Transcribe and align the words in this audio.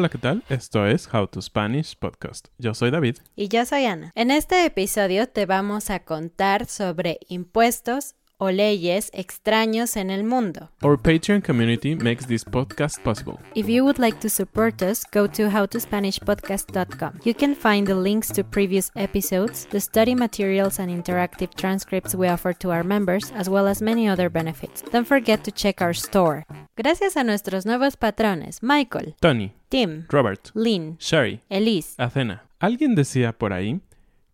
Hola, 0.00 0.08
¿qué 0.08 0.16
tal? 0.16 0.42
Esto 0.48 0.86
es 0.86 1.12
How 1.12 1.26
to 1.26 1.42
Spanish 1.42 1.94
Podcast. 1.94 2.48
Yo 2.56 2.72
soy 2.72 2.90
David. 2.90 3.18
Y 3.36 3.48
yo 3.48 3.66
soy 3.66 3.84
Ana. 3.84 4.12
En 4.14 4.30
este 4.30 4.64
episodio 4.64 5.28
te 5.28 5.44
vamos 5.44 5.90
a 5.90 6.04
contar 6.04 6.64
sobre 6.64 7.18
impuestos 7.28 8.14
o 8.40 8.50
leyes 8.50 9.10
extraños 9.14 9.96
en 9.96 10.10
el 10.10 10.24
mundo. 10.24 10.70
Our 10.82 10.98
Patreon 10.98 11.42
community 11.42 11.94
makes 11.94 12.26
this 12.26 12.44
podcast 12.44 13.00
possible. 13.02 13.38
If 13.54 13.68
you 13.68 13.84
would 13.84 13.98
like 13.98 14.18
to 14.20 14.28
support 14.28 14.82
us, 14.82 15.04
go 15.12 15.26
to 15.28 15.48
howtospanishpodcast.com. 15.50 17.20
You 17.24 17.34
can 17.34 17.54
find 17.54 17.86
the 17.86 17.94
links 17.94 18.32
to 18.32 18.42
previous 18.42 18.90
episodes, 18.96 19.66
the 19.70 19.80
study 19.80 20.14
materials 20.14 20.78
and 20.80 20.90
interactive 20.90 21.54
transcripts 21.54 22.14
we 22.14 22.28
offer 22.28 22.52
to 22.54 22.70
our 22.70 22.82
members, 22.82 23.30
as 23.36 23.48
well 23.48 23.68
as 23.68 23.82
many 23.82 24.08
other 24.08 24.28
benefits. 24.30 24.82
Don't 24.90 25.06
forget 25.06 25.44
to 25.44 25.52
check 25.52 25.80
our 25.80 25.94
store. 25.94 26.44
Gracias 26.76 27.16
a 27.16 27.24
nuestros 27.24 27.66
nuevos 27.66 27.96
patrones, 27.96 28.62
Michael, 28.62 29.14
Tony, 29.20 29.52
Tim, 29.68 30.06
Robert, 30.10 30.50
Lynn, 30.54 30.96
Sherry, 30.98 31.42
Elise, 31.50 31.94
Athena. 31.98 32.42
Alguien 32.58 32.94
decía 32.94 33.32
por 33.32 33.52
ahí 33.52 33.80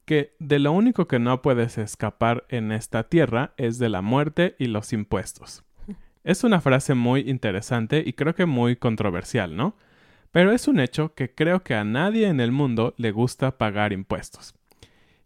que 0.06 0.34
de 0.38 0.58
lo 0.58 0.72
único 0.72 1.06
que 1.06 1.18
no 1.18 1.42
puedes 1.42 1.76
escapar 1.76 2.46
en 2.48 2.72
esta 2.72 3.08
tierra 3.08 3.52
es 3.56 3.78
de 3.78 3.88
la 3.88 4.00
muerte 4.00 4.56
y 4.58 4.66
los 4.66 4.92
impuestos. 4.92 5.64
Es 6.24 6.42
una 6.42 6.60
frase 6.60 6.94
muy 6.94 7.20
interesante 7.28 8.02
y 8.04 8.14
creo 8.14 8.34
que 8.34 8.46
muy 8.46 8.74
controversial, 8.74 9.54
¿no? 9.54 9.76
Pero 10.32 10.50
es 10.50 10.66
un 10.66 10.80
hecho 10.80 11.14
que 11.14 11.32
creo 11.32 11.62
que 11.62 11.74
a 11.74 11.84
nadie 11.84 12.26
en 12.26 12.40
el 12.40 12.50
mundo 12.50 12.94
le 12.96 13.12
gusta 13.12 13.58
pagar 13.58 13.92
impuestos. 13.92 14.54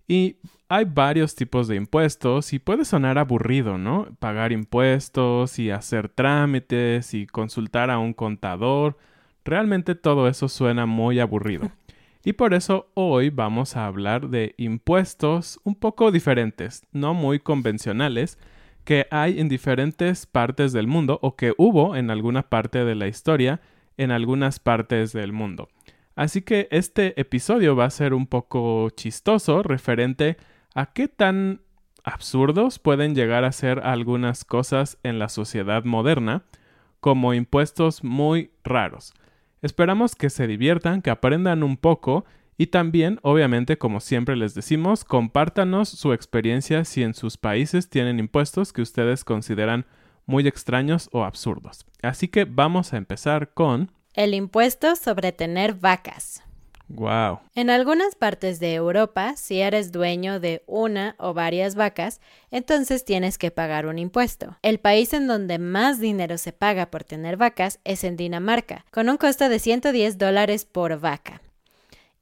Y 0.06 0.36
hay 0.68 0.84
varios 0.84 1.34
tipos 1.34 1.68
de 1.68 1.76
impuestos 1.76 2.52
y 2.52 2.58
puede 2.58 2.84
sonar 2.84 3.16
aburrido, 3.16 3.78
¿no? 3.78 4.08
Pagar 4.18 4.52
impuestos 4.52 5.58
y 5.58 5.70
hacer 5.70 6.08
trámites 6.08 7.14
y 7.14 7.26
consultar 7.26 7.91
a 7.91 7.98
un 7.98 8.12
contador. 8.12 8.98
Realmente 9.44 9.94
todo 9.94 10.28
eso 10.28 10.48
suena 10.48 10.86
muy 10.86 11.18
aburrido. 11.18 11.70
Y 12.22 12.34
por 12.34 12.53
eso 12.53 12.91
hoy 12.94 13.31
vamos 13.31 13.76
a 13.76 13.86
hablar 13.86 14.28
de 14.28 14.54
impuestos 14.58 15.58
un 15.64 15.75
poco 15.75 16.12
diferentes, 16.12 16.82
no 16.92 17.14
muy 17.14 17.38
convencionales, 17.38 18.38
que 18.84 19.06
hay 19.10 19.41
en 19.41 19.48
diferentes 19.48 20.26
partes 20.26 20.72
del 20.72 20.86
mundo 20.86 21.19
o 21.22 21.36
que 21.36 21.54
hubo 21.56 21.97
en 21.97 22.10
alguna 22.10 22.48
parte 22.48 22.84
de 22.84 22.94
la 22.94 23.09
historia 23.09 23.60
en 23.97 24.10
algunas 24.10 24.59
partes 24.59 25.12
del 25.12 25.32
mundo. 25.32 25.69
Así 26.14 26.42
que 26.42 26.69
este 26.70 27.19
episodio 27.20 27.76
va 27.76 27.86
a 27.86 27.91
ser 27.91 28.12
un 28.12 28.26
poco 28.26 28.91
chistoso 28.91 29.62
referente 29.62 30.36
a 30.75 30.92
qué 30.92 31.09
tan 31.09 31.62
absurdos 32.04 32.78
pueden 32.78 33.14
llegar 33.14 33.44
a 33.44 33.53
ser 33.53 33.80
algunas 33.80 34.44
cosas 34.44 34.98
en 35.03 35.19
la 35.19 35.28
sociedad 35.28 35.84
moderna, 35.84 36.44
como 37.00 37.32
impuestos 37.32 38.04
muy 38.04 38.50
raros. 38.62 39.14
Esperamos 39.62 40.15
que 40.15 40.31
se 40.31 40.47
diviertan, 40.47 41.03
que 41.03 41.10
aprendan 41.10 41.62
un 41.62 41.76
poco 41.76 42.25
y 42.56 42.66
también, 42.66 43.19
obviamente, 43.22 43.78
como 43.78 44.00
siempre 44.00 44.37
les 44.37 44.54
decimos, 44.54 45.04
compártanos 45.04 45.88
su 45.88 46.12
experiencia 46.12 46.84
si 46.84 47.03
en 47.03 47.15
sus 47.15 47.38
países 47.38 47.88
tienen 47.88 48.19
impuestos 48.19 48.72
que 48.72 48.82
ustedes 48.82 49.25
consideran 49.25 49.87
muy 50.26 50.47
extraños 50.47 51.09
o 51.12 51.25
absurdos. 51.25 51.87
Así 52.03 52.28
que 52.28 52.44
vamos 52.44 52.93
a 52.93 52.98
empezar 52.98 53.54
con... 53.54 53.93
el 54.12 54.34
impuesto 54.34 54.94
sobre 54.97 55.32
tener 55.32 55.75
vacas. 55.75 56.42
¡Wow! 56.92 57.38
En 57.54 57.70
algunas 57.70 58.16
partes 58.16 58.58
de 58.58 58.74
Europa, 58.74 59.34
si 59.36 59.60
eres 59.60 59.92
dueño 59.92 60.40
de 60.40 60.64
una 60.66 61.14
o 61.18 61.34
varias 61.34 61.76
vacas, 61.76 62.20
entonces 62.50 63.04
tienes 63.04 63.38
que 63.38 63.52
pagar 63.52 63.86
un 63.86 63.98
impuesto. 63.98 64.58
El 64.62 64.80
país 64.80 65.12
en 65.12 65.28
donde 65.28 65.60
más 65.60 66.00
dinero 66.00 66.36
se 66.36 66.52
paga 66.52 66.90
por 66.90 67.04
tener 67.04 67.36
vacas 67.36 67.78
es 67.84 68.02
en 68.02 68.16
Dinamarca, 68.16 68.84
con 68.90 69.08
un 69.08 69.18
costo 69.18 69.48
de 69.48 69.60
110 69.60 70.18
dólares 70.18 70.64
por 70.64 70.98
vaca. 70.98 71.40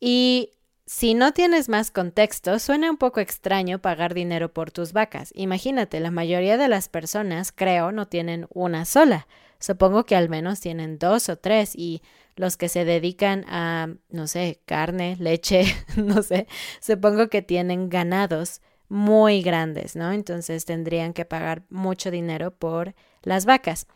Y 0.00 0.50
si 0.84 1.14
no 1.14 1.32
tienes 1.32 1.70
más 1.70 1.90
contexto, 1.90 2.58
suena 2.58 2.90
un 2.90 2.98
poco 2.98 3.20
extraño 3.20 3.78
pagar 3.78 4.12
dinero 4.12 4.52
por 4.52 4.70
tus 4.70 4.92
vacas. 4.92 5.32
Imagínate, 5.34 5.98
la 5.98 6.10
mayoría 6.10 6.58
de 6.58 6.68
las 6.68 6.90
personas, 6.90 7.52
creo, 7.52 7.90
no 7.90 8.06
tienen 8.06 8.46
una 8.50 8.84
sola. 8.84 9.26
Supongo 9.60 10.04
que 10.04 10.14
al 10.14 10.28
menos 10.28 10.60
tienen 10.60 10.98
dos 10.98 11.30
o 11.30 11.36
tres 11.36 11.74
y 11.74 12.02
los 12.38 12.56
que 12.56 12.69
se 12.69 12.84
dedican 12.84 13.44
a, 13.49 13.88
no 14.10 14.28
sé, 14.28 14.60
carne, 14.65 15.16
leche, 15.19 15.65
no 15.97 16.22
sé, 16.22 16.47
supongo 16.81 17.28
que 17.28 17.43
tienen 17.43 17.91
ganados 17.91 18.62
muy 18.88 19.43
grandes, 19.43 19.97
¿no? 19.97 20.12
Entonces 20.12 20.65
tendrían 20.65 21.12
que 21.12 21.25
pagar 21.25 21.65
mucho 21.69 22.10
dinero 22.10 22.53
por 22.53 22.94
las 23.22 23.44
vacas. 23.44 23.87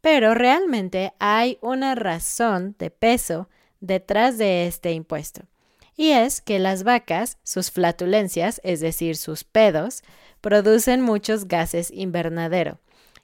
Pero 0.00 0.34
realmente 0.34 1.12
hay 1.18 1.58
una 1.60 1.94
razón 1.94 2.74
de 2.78 2.90
peso 2.90 3.50
detrás 3.80 4.38
de 4.38 4.66
este 4.66 4.92
impuesto. 4.92 5.42
Y 5.96 6.12
es 6.12 6.40
que 6.40 6.58
las 6.58 6.84
vacas, 6.84 7.38
sus 7.42 7.70
flatulencias, 7.70 8.60
es 8.64 8.80
decir, 8.80 9.16
sus 9.16 9.44
pedos, 9.44 10.02
producen 10.40 11.02
muchos 11.02 11.48
gases 11.48 11.90
invernadero 11.90 12.78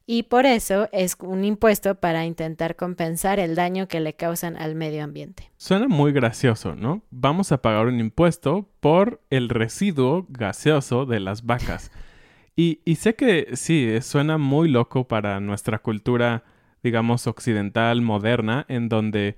y 0.07 0.25
por 0.25 0.47
eso 0.47 0.89
es 0.93 1.17
un 1.21 1.45
impuesto 1.45 1.97
para 1.97 2.25
intentar 2.25 2.77
compensar 2.77 3.41
el 3.41 3.57
daño 3.57 3.89
que 3.89 4.01
le 4.01 4.15
causan 4.15 4.57
al 4.57 4.77
medio 4.77 5.03
ambiente. 5.03 5.51
Suena 5.57 5.89
muy 5.89 6.13
gracioso, 6.13 6.77
¿no? 6.77 7.03
Vamos 7.11 7.51
a 7.51 7.61
pagar 7.61 7.87
un 7.87 7.99
impuesto 7.99 8.69
por 8.79 9.21
el 9.31 9.49
residuo 9.49 10.27
gaseoso 10.29 11.07
de 11.07 11.21
las 11.21 11.45
vacas. 11.45 11.91
Y, 12.59 12.81
y 12.87 12.95
sé 12.95 13.15
que 13.15 13.49
sí, 13.53 14.01
suena 14.01 14.39
muy 14.39 14.71
loco 14.71 15.07
para 15.07 15.41
nuestra 15.41 15.81
cultura, 15.81 16.43
digamos, 16.83 17.27
occidental, 17.27 18.01
moderna, 18.01 18.65
en 18.71 18.89
donde 18.89 19.37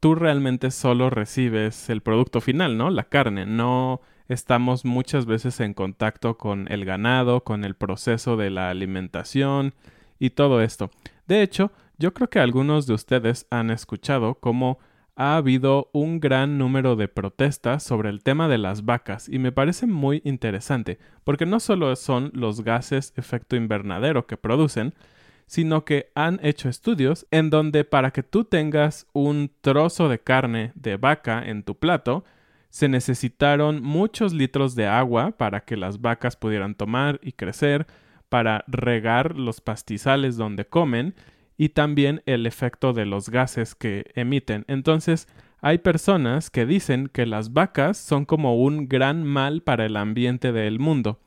tú 0.00 0.14
realmente 0.14 0.70
solo 0.70 1.08
recibes 1.08 1.88
el 1.88 2.02
producto 2.02 2.42
final, 2.42 2.76
¿no? 2.76 2.90
La 2.90 3.04
carne, 3.04 3.46
no 3.46 4.02
estamos 4.28 4.84
muchas 4.84 5.24
veces 5.24 5.60
en 5.60 5.72
contacto 5.72 6.36
con 6.36 6.70
el 6.70 6.84
ganado, 6.84 7.42
con 7.42 7.64
el 7.64 7.74
proceso 7.74 8.36
de 8.36 8.50
la 8.50 8.68
alimentación, 8.68 9.72
y 10.18 10.30
todo 10.30 10.62
esto. 10.62 10.90
De 11.26 11.42
hecho, 11.42 11.72
yo 11.98 12.14
creo 12.14 12.30
que 12.30 12.38
algunos 12.38 12.86
de 12.86 12.94
ustedes 12.94 13.46
han 13.50 13.70
escuchado 13.70 14.36
cómo 14.36 14.78
ha 15.16 15.36
habido 15.36 15.90
un 15.92 16.20
gran 16.20 16.58
número 16.58 16.94
de 16.94 17.08
protestas 17.08 17.82
sobre 17.82 18.08
el 18.08 18.22
tema 18.22 18.46
de 18.46 18.56
las 18.56 18.84
vacas 18.84 19.28
y 19.28 19.40
me 19.40 19.50
parece 19.50 19.88
muy 19.88 20.22
interesante, 20.24 21.00
porque 21.24 21.44
no 21.44 21.58
solo 21.58 21.96
son 21.96 22.30
los 22.34 22.62
gases 22.62 23.12
efecto 23.16 23.56
invernadero 23.56 24.28
que 24.28 24.36
producen, 24.36 24.94
sino 25.46 25.84
que 25.84 26.12
han 26.14 26.38
hecho 26.44 26.68
estudios 26.68 27.26
en 27.32 27.50
donde 27.50 27.82
para 27.82 28.12
que 28.12 28.22
tú 28.22 28.44
tengas 28.44 29.08
un 29.12 29.50
trozo 29.60 30.08
de 30.08 30.20
carne 30.20 30.70
de 30.76 30.96
vaca 30.98 31.42
en 31.44 31.64
tu 31.64 31.74
plato, 31.74 32.24
se 32.70 32.88
necesitaron 32.88 33.82
muchos 33.82 34.32
litros 34.32 34.76
de 34.76 34.86
agua 34.86 35.32
para 35.32 35.64
que 35.64 35.76
las 35.76 36.00
vacas 36.00 36.36
pudieran 36.36 36.76
tomar 36.76 37.18
y 37.24 37.32
crecer, 37.32 37.88
para 38.28 38.64
regar 38.66 39.36
los 39.36 39.60
pastizales 39.60 40.36
donde 40.36 40.66
comen 40.66 41.14
y 41.56 41.70
también 41.70 42.22
el 42.26 42.46
efecto 42.46 42.92
de 42.92 43.06
los 43.06 43.30
gases 43.30 43.74
que 43.74 44.10
emiten. 44.14 44.64
Entonces, 44.68 45.28
hay 45.60 45.78
personas 45.78 46.50
que 46.50 46.66
dicen 46.66 47.08
que 47.08 47.26
las 47.26 47.52
vacas 47.52 47.96
son 47.96 48.24
como 48.24 48.56
un 48.62 48.88
gran 48.88 49.24
mal 49.24 49.62
para 49.62 49.86
el 49.86 49.96
ambiente 49.96 50.52
del 50.52 50.78
mundo. 50.78 51.18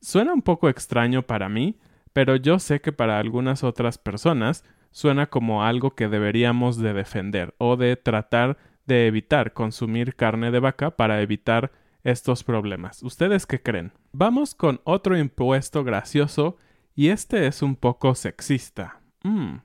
Suena 0.00 0.32
un 0.32 0.42
poco 0.42 0.68
extraño 0.68 1.22
para 1.22 1.48
mí, 1.48 1.78
pero 2.12 2.34
yo 2.34 2.58
sé 2.58 2.80
que 2.80 2.92
para 2.92 3.20
algunas 3.20 3.62
otras 3.62 3.98
personas 3.98 4.64
suena 4.90 5.26
como 5.28 5.64
algo 5.64 5.94
que 5.94 6.08
deberíamos 6.08 6.76
de 6.76 6.92
defender 6.92 7.54
o 7.58 7.76
de 7.76 7.96
tratar 7.96 8.58
de 8.86 9.06
evitar 9.06 9.52
consumir 9.52 10.16
carne 10.16 10.50
de 10.50 10.58
vaca 10.58 10.96
para 10.96 11.22
evitar 11.22 11.70
estos 12.04 12.44
problemas. 12.44 13.02
¿Ustedes 13.02 13.46
qué 13.46 13.62
creen? 13.62 13.92
Vamos 14.12 14.54
con 14.54 14.80
otro 14.84 15.16
impuesto 15.16 15.84
gracioso 15.84 16.56
y 16.94 17.08
este 17.08 17.46
es 17.46 17.62
un 17.62 17.76
poco 17.76 18.14
sexista. 18.14 19.00
Mm. 19.22 19.56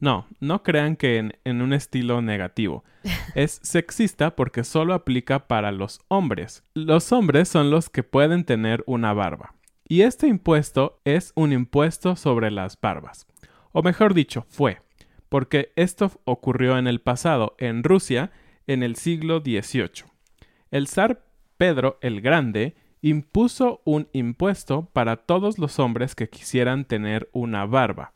No, 0.00 0.26
no 0.38 0.62
crean 0.62 0.94
que 0.96 1.18
en, 1.18 1.32
en, 1.44 1.60
un 1.60 1.72
estilo 1.72 2.22
negativo. 2.22 2.84
Es 3.34 3.60
sexista 3.62 4.36
porque 4.36 4.64
solo 4.64 4.94
aplica 4.94 5.48
para 5.48 5.72
los 5.72 6.00
hombres. 6.08 6.64
Los 6.74 7.12
hombres 7.12 7.48
son 7.48 7.70
los 7.70 7.90
que 7.90 8.02
pueden 8.02 8.44
tener 8.44 8.84
una 8.86 9.12
barba. 9.12 9.54
Y 9.88 10.02
este 10.02 10.28
impuesto 10.28 11.00
es 11.04 11.32
un 11.34 11.52
impuesto 11.52 12.14
sobre 12.14 12.50
las 12.50 12.80
barbas. 12.80 13.26
O 13.72 13.82
mejor 13.82 14.14
dicho, 14.14 14.44
fue. 14.48 14.80
Porque 15.28 15.72
esto 15.76 16.12
ocurrió 16.24 16.78
en 16.78 16.86
el 16.86 17.00
pasado, 17.00 17.54
en 17.58 17.82
Rusia, 17.82 18.30
en 18.66 18.82
el 18.82 18.96
siglo 18.96 19.40
XVIII. 19.40 20.04
El 20.70 20.86
zar 20.86 21.24
Pedro 21.58 21.98
el 22.00 22.20
Grande 22.22 22.74
impuso 23.02 23.82
un 23.84 24.08
impuesto 24.12 24.88
para 24.92 25.16
todos 25.16 25.58
los 25.58 25.78
hombres 25.78 26.14
que 26.14 26.28
quisieran 26.28 26.84
tener 26.84 27.28
una 27.32 27.66
barba. 27.66 28.12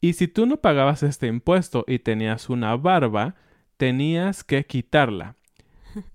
Y 0.00 0.14
si 0.14 0.28
tú 0.28 0.46
no 0.46 0.58
pagabas 0.58 1.02
este 1.02 1.26
impuesto 1.26 1.84
y 1.86 2.00
tenías 2.00 2.50
una 2.50 2.76
barba, 2.76 3.34
tenías 3.76 4.44
que 4.44 4.64
quitarla. 4.64 5.36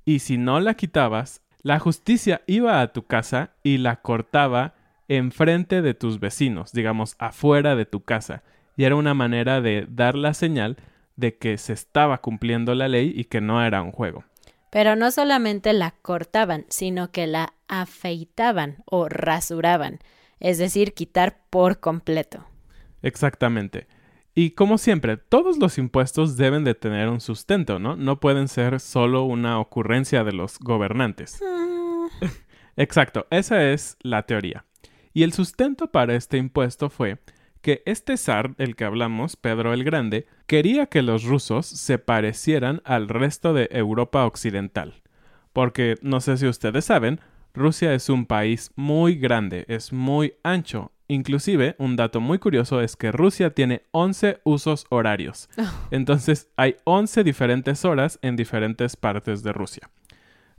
Y 0.06 0.20
si 0.20 0.38
no 0.38 0.60
la 0.60 0.76
quitabas, 0.76 1.42
la 1.62 1.80
justicia 1.80 2.42
iba 2.48 2.82
a 2.82 2.94
tu 2.94 3.04
casa 3.04 3.52
y 3.64 3.78
la 3.78 4.02
cortaba 4.02 4.76
enfrente 5.08 5.82
de 5.82 5.94
tus 5.94 6.20
vecinos, 6.20 6.72
digamos, 6.72 7.16
afuera 7.20 7.76
de 7.76 7.86
tu 7.86 8.04
casa. 8.04 8.44
Y 8.78 8.84
era 8.84 8.96
una 8.96 9.14
manera 9.14 9.62
de 9.62 9.88
dar 9.90 10.16
la 10.16 10.34
señal 10.34 10.78
de 11.16 11.38
que 11.38 11.58
se 11.58 11.74
estaba 11.74 12.20
cumpliendo 12.20 12.76
la 12.76 12.88
ley 12.88 13.14
y 13.16 13.26
que 13.26 13.42
no 13.42 13.64
era 13.64 13.82
un 13.82 13.92
juego. 13.92 14.24
Pero 14.76 14.98
no 14.98 15.10
solamente 15.10 15.72
la 15.72 15.92
cortaban, 16.02 16.66
sino 16.68 17.10
que 17.10 17.28
la 17.28 17.54
afeitaban 17.70 18.84
o 18.84 19.08
rasuraban, 19.08 20.00
es 20.42 20.58
decir, 20.58 20.94
quitar 20.94 21.40
por 21.50 21.80
completo. 21.80 22.46
Exactamente. 23.02 23.88
Y 24.34 24.52
como 24.52 24.78
siempre, 24.78 25.16
todos 25.16 25.60
los 25.60 25.78
impuestos 25.78 26.36
deben 26.36 26.66
de 26.66 26.76
tener 26.76 27.08
un 27.08 27.22
sustento, 27.22 27.80
¿no? 27.80 27.96
No 27.96 28.20
pueden 28.20 28.50
ser 28.50 28.82
solo 28.82 29.24
una 29.24 29.62
ocurrencia 29.62 30.26
de 30.26 30.34
los 30.34 30.60
gobernantes. 30.60 31.42
Mm. 31.42 32.26
Exacto, 32.76 33.28
esa 33.30 33.72
es 33.72 33.96
la 34.02 34.24
teoría. 34.24 34.66
Y 35.14 35.24
el 35.24 35.32
sustento 35.32 35.90
para 35.90 36.16
este 36.16 36.36
impuesto 36.36 36.90
fue 36.90 37.20
que 37.66 37.82
este 37.88 38.16
zar 38.16 38.56
del 38.58 38.76
que 38.76 38.86
hablamos, 38.86 39.38
Pedro 39.38 39.74
el 39.74 39.84
Grande, 39.84 40.28
quería 40.46 40.86
que 40.86 41.02
los 41.02 41.24
rusos 41.24 41.66
se 41.66 41.98
parecieran 41.98 42.84
al 42.86 43.10
resto 43.10 43.56
de 43.56 43.70
Europa 43.72 44.24
occidental. 44.28 45.02
Porque, 45.52 45.96
no 46.04 46.22
sé 46.22 46.38
si 46.38 46.46
ustedes 46.46 46.86
saben, 46.86 47.20
Rusia 47.56 47.96
es 47.96 48.10
un 48.10 48.28
país 48.28 48.70
muy 48.76 49.16
grande, 49.16 49.66
es 49.68 49.92
muy 49.92 50.36
ancho. 50.44 50.92
Inclusive, 51.08 51.76
un 51.80 51.96
dato 51.96 52.22
muy 52.22 52.38
curioso 52.38 52.82
es 52.82 52.96
que 52.96 53.12
Rusia 53.12 53.56
tiene 53.56 53.82
11 53.90 54.42
usos 54.44 54.86
horarios. 54.90 55.50
Entonces, 55.90 56.50
hay 56.58 56.76
11 56.84 57.24
diferentes 57.24 57.84
horas 57.84 58.20
en 58.22 58.36
diferentes 58.36 58.96
partes 58.96 59.42
de 59.42 59.54
Rusia. 59.54 59.90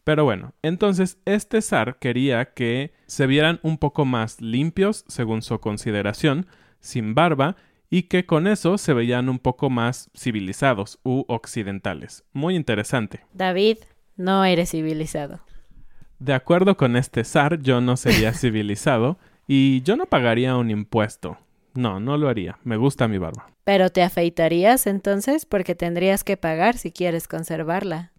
Pero 0.03 0.25
bueno, 0.25 0.55
entonces 0.63 1.19
este 1.25 1.61
zar 1.61 1.99
quería 1.99 2.53
que 2.55 2.93
se 3.07 3.27
vieran 3.27 3.59
un 3.65 3.77
poco 3.77 4.05
más 4.05 4.41
limpios, 4.41 5.05
según 5.09 5.43
su 5.43 5.59
consideración, 5.59 6.47
sin 6.87 7.15
barba 7.15 7.57
y 7.91 8.05
que 8.05 8.27
con 8.27 8.47
eso 8.47 8.79
se 8.79 8.95
veían 8.95 9.29
un 9.29 9.39
poco 9.39 9.71
más 9.71 10.11
civilizados 10.17 10.99
u 11.05 11.25
occidentales. 11.29 12.25
Muy 12.33 12.57
interesante. 12.57 13.21
David, 13.33 13.79
no 14.17 14.45
eres 14.45 14.71
civilizado. 14.71 15.41
De 16.19 16.33
acuerdo 16.33 16.77
con 16.77 16.97
este 16.97 17.25
zar, 17.25 17.61
yo 17.61 17.81
no 17.81 17.97
sería 17.97 18.33
civilizado 18.35 19.19
y 19.47 19.83
yo 19.83 19.97
no 19.97 20.07
pagaría 20.07 20.57
un 20.57 20.71
impuesto. 20.71 21.39
No, 21.75 22.01
no 22.01 22.17
lo 22.17 22.29
haría. 22.29 22.59
Me 22.65 22.77
gusta 22.77 23.07
mi 23.07 23.19
barba. 23.19 23.51
Pero 23.65 23.91
te 23.91 24.03
afeitarías 24.03 24.87
entonces 24.87 25.45
porque 25.45 25.75
tendrías 25.75 26.25
que 26.25 26.37
pagar 26.37 26.79
si 26.79 26.91
quieres 26.91 27.29
conservarla. 27.29 28.13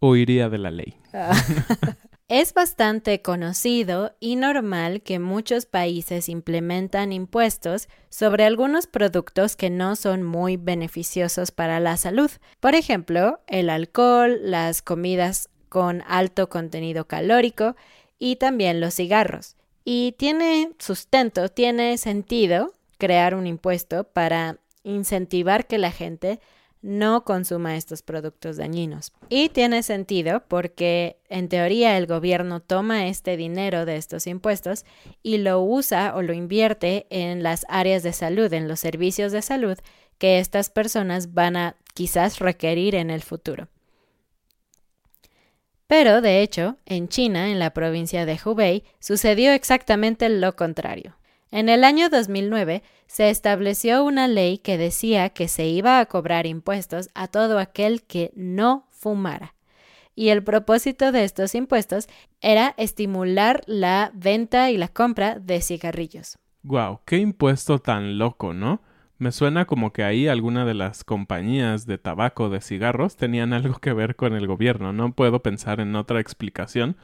Huiría 0.00 0.48
de 0.48 0.58
la 0.58 0.70
ley. 0.70 0.96
Es 2.28 2.54
bastante 2.54 3.20
conocido 3.20 4.16
y 4.18 4.36
normal 4.36 5.02
que 5.02 5.18
muchos 5.18 5.66
países 5.66 6.30
implementan 6.30 7.12
impuestos 7.12 7.86
sobre 8.08 8.44
algunos 8.44 8.86
productos 8.86 9.56
que 9.56 9.68
no 9.68 9.94
son 9.94 10.22
muy 10.22 10.56
beneficiosos 10.56 11.50
para 11.50 11.80
la 11.80 11.98
salud. 11.98 12.30
Por 12.60 12.74
ejemplo, 12.74 13.40
el 13.46 13.68
alcohol, 13.68 14.38
las 14.42 14.80
comidas 14.80 15.50
con 15.68 16.02
alto 16.06 16.48
contenido 16.48 17.06
calórico 17.06 17.76
y 18.18 18.36
también 18.36 18.80
los 18.80 18.94
cigarros. 18.94 19.56
Y 19.84 20.12
tiene 20.16 20.72
sustento, 20.78 21.50
tiene 21.50 21.98
sentido 21.98 22.72
crear 22.96 23.34
un 23.34 23.46
impuesto 23.46 24.04
para 24.04 24.56
incentivar 24.82 25.66
que 25.66 25.76
la 25.76 25.90
gente 25.90 26.40
no 26.84 27.24
consuma 27.24 27.76
estos 27.76 28.02
productos 28.02 28.58
dañinos. 28.58 29.14
Y 29.30 29.48
tiene 29.48 29.82
sentido 29.82 30.44
porque 30.46 31.16
en 31.30 31.48
teoría 31.48 31.96
el 31.96 32.06
gobierno 32.06 32.60
toma 32.60 33.06
este 33.06 33.38
dinero 33.38 33.86
de 33.86 33.96
estos 33.96 34.26
impuestos 34.26 34.84
y 35.22 35.38
lo 35.38 35.62
usa 35.62 36.14
o 36.14 36.20
lo 36.20 36.34
invierte 36.34 37.06
en 37.08 37.42
las 37.42 37.64
áreas 37.70 38.02
de 38.02 38.12
salud, 38.12 38.52
en 38.52 38.68
los 38.68 38.80
servicios 38.80 39.32
de 39.32 39.40
salud 39.40 39.78
que 40.18 40.38
estas 40.38 40.68
personas 40.68 41.32
van 41.32 41.56
a 41.56 41.76
quizás 41.94 42.38
requerir 42.38 42.94
en 42.96 43.08
el 43.10 43.22
futuro. 43.22 43.68
Pero, 45.86 46.20
de 46.20 46.42
hecho, 46.42 46.76
en 46.84 47.08
China, 47.08 47.50
en 47.50 47.58
la 47.58 47.72
provincia 47.72 48.26
de 48.26 48.38
Hubei, 48.44 48.84
sucedió 49.00 49.52
exactamente 49.52 50.28
lo 50.28 50.54
contrario. 50.54 51.16
En 51.50 51.68
el 51.68 51.84
año 51.84 52.08
2009 52.08 52.82
se 53.06 53.30
estableció 53.30 54.02
una 54.04 54.26
ley 54.26 54.58
que 54.58 54.78
decía 54.78 55.30
que 55.30 55.48
se 55.48 55.66
iba 55.66 56.00
a 56.00 56.06
cobrar 56.06 56.46
impuestos 56.46 57.10
a 57.14 57.28
todo 57.28 57.58
aquel 57.58 58.02
que 58.02 58.32
no 58.34 58.86
fumara. 58.90 59.54
Y 60.16 60.28
el 60.28 60.42
propósito 60.42 61.12
de 61.12 61.24
estos 61.24 61.54
impuestos 61.54 62.08
era 62.40 62.74
estimular 62.76 63.62
la 63.66 64.10
venta 64.14 64.70
y 64.70 64.76
la 64.76 64.88
compra 64.88 65.38
de 65.38 65.60
cigarrillos. 65.60 66.38
Wow, 66.62 67.00
qué 67.04 67.18
impuesto 67.18 67.78
tan 67.78 68.18
loco, 68.18 68.54
¿no? 68.54 68.80
Me 69.18 69.32
suena 69.32 69.64
como 69.64 69.92
que 69.92 70.02
ahí 70.02 70.26
alguna 70.26 70.64
de 70.64 70.74
las 70.74 71.04
compañías 71.04 71.86
de 71.86 71.98
tabaco 71.98 72.48
de 72.48 72.60
cigarros 72.60 73.16
tenían 73.16 73.52
algo 73.52 73.78
que 73.78 73.92
ver 73.92 74.16
con 74.16 74.34
el 74.34 74.46
gobierno. 74.46 74.92
No 74.92 75.12
puedo 75.12 75.40
pensar 75.42 75.80
en 75.80 75.94
otra 75.94 76.20
explicación 76.20 76.96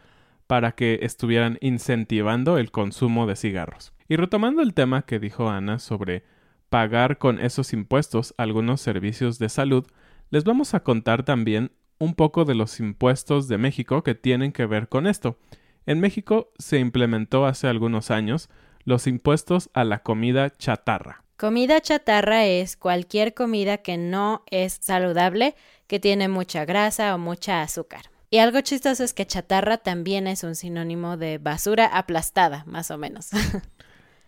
para 0.46 0.72
que 0.72 1.00
estuvieran 1.02 1.58
incentivando 1.60 2.58
el 2.58 2.72
consumo 2.72 3.26
de 3.26 3.36
cigarros. 3.36 3.92
Y 4.10 4.16
retomando 4.16 4.60
el 4.60 4.74
tema 4.74 5.02
que 5.02 5.20
dijo 5.20 5.48
Ana 5.48 5.78
sobre 5.78 6.24
pagar 6.68 7.18
con 7.18 7.38
esos 7.38 7.72
impuestos 7.72 8.34
algunos 8.38 8.80
servicios 8.80 9.38
de 9.38 9.48
salud, 9.48 9.86
les 10.30 10.42
vamos 10.42 10.74
a 10.74 10.82
contar 10.82 11.22
también 11.22 11.70
un 12.00 12.16
poco 12.16 12.44
de 12.44 12.56
los 12.56 12.80
impuestos 12.80 13.46
de 13.46 13.56
México 13.56 14.02
que 14.02 14.16
tienen 14.16 14.50
que 14.50 14.66
ver 14.66 14.88
con 14.88 15.06
esto. 15.06 15.38
En 15.86 16.00
México 16.00 16.52
se 16.58 16.80
implementó 16.80 17.46
hace 17.46 17.68
algunos 17.68 18.10
años 18.10 18.50
los 18.82 19.06
impuestos 19.06 19.70
a 19.74 19.84
la 19.84 20.02
comida 20.02 20.50
chatarra. 20.50 21.22
Comida 21.36 21.80
chatarra 21.80 22.46
es 22.46 22.76
cualquier 22.76 23.32
comida 23.32 23.78
que 23.78 23.96
no 23.96 24.42
es 24.50 24.78
saludable, 24.80 25.54
que 25.86 26.00
tiene 26.00 26.26
mucha 26.26 26.64
grasa 26.64 27.14
o 27.14 27.18
mucha 27.18 27.62
azúcar. 27.62 28.10
Y 28.28 28.38
algo 28.38 28.60
chistoso 28.60 29.04
es 29.04 29.14
que 29.14 29.26
chatarra 29.26 29.76
también 29.78 30.26
es 30.26 30.42
un 30.42 30.56
sinónimo 30.56 31.16
de 31.16 31.38
basura 31.38 31.86
aplastada, 31.86 32.64
más 32.66 32.90
o 32.90 32.98
menos. 32.98 33.28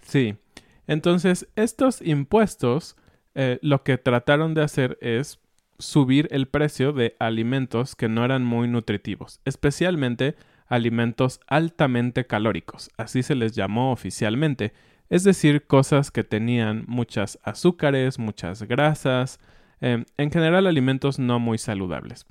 sí. 0.02 0.36
Entonces, 0.86 1.48
estos 1.56 2.02
impuestos 2.02 2.96
eh, 3.34 3.58
lo 3.62 3.82
que 3.82 3.98
trataron 3.98 4.54
de 4.54 4.62
hacer 4.62 4.98
es 5.00 5.40
subir 5.78 6.28
el 6.30 6.46
precio 6.48 6.92
de 6.92 7.16
alimentos 7.18 7.96
que 7.96 8.08
no 8.08 8.24
eran 8.24 8.44
muy 8.44 8.68
nutritivos, 8.68 9.40
especialmente 9.44 10.36
alimentos 10.68 11.40
altamente 11.48 12.26
calóricos, 12.26 12.90
así 12.96 13.22
se 13.22 13.34
les 13.34 13.52
llamó 13.52 13.92
oficialmente, 13.92 14.72
es 15.10 15.24
decir, 15.24 15.66
cosas 15.66 16.10
que 16.10 16.24
tenían 16.24 16.84
muchas 16.86 17.38
azúcares, 17.42 18.18
muchas 18.18 18.62
grasas, 18.62 19.40
em, 19.80 20.04
en 20.16 20.30
general 20.30 20.66
alimentos 20.66 21.18
no 21.18 21.38
muy 21.38 21.58
saludables. 21.58 22.26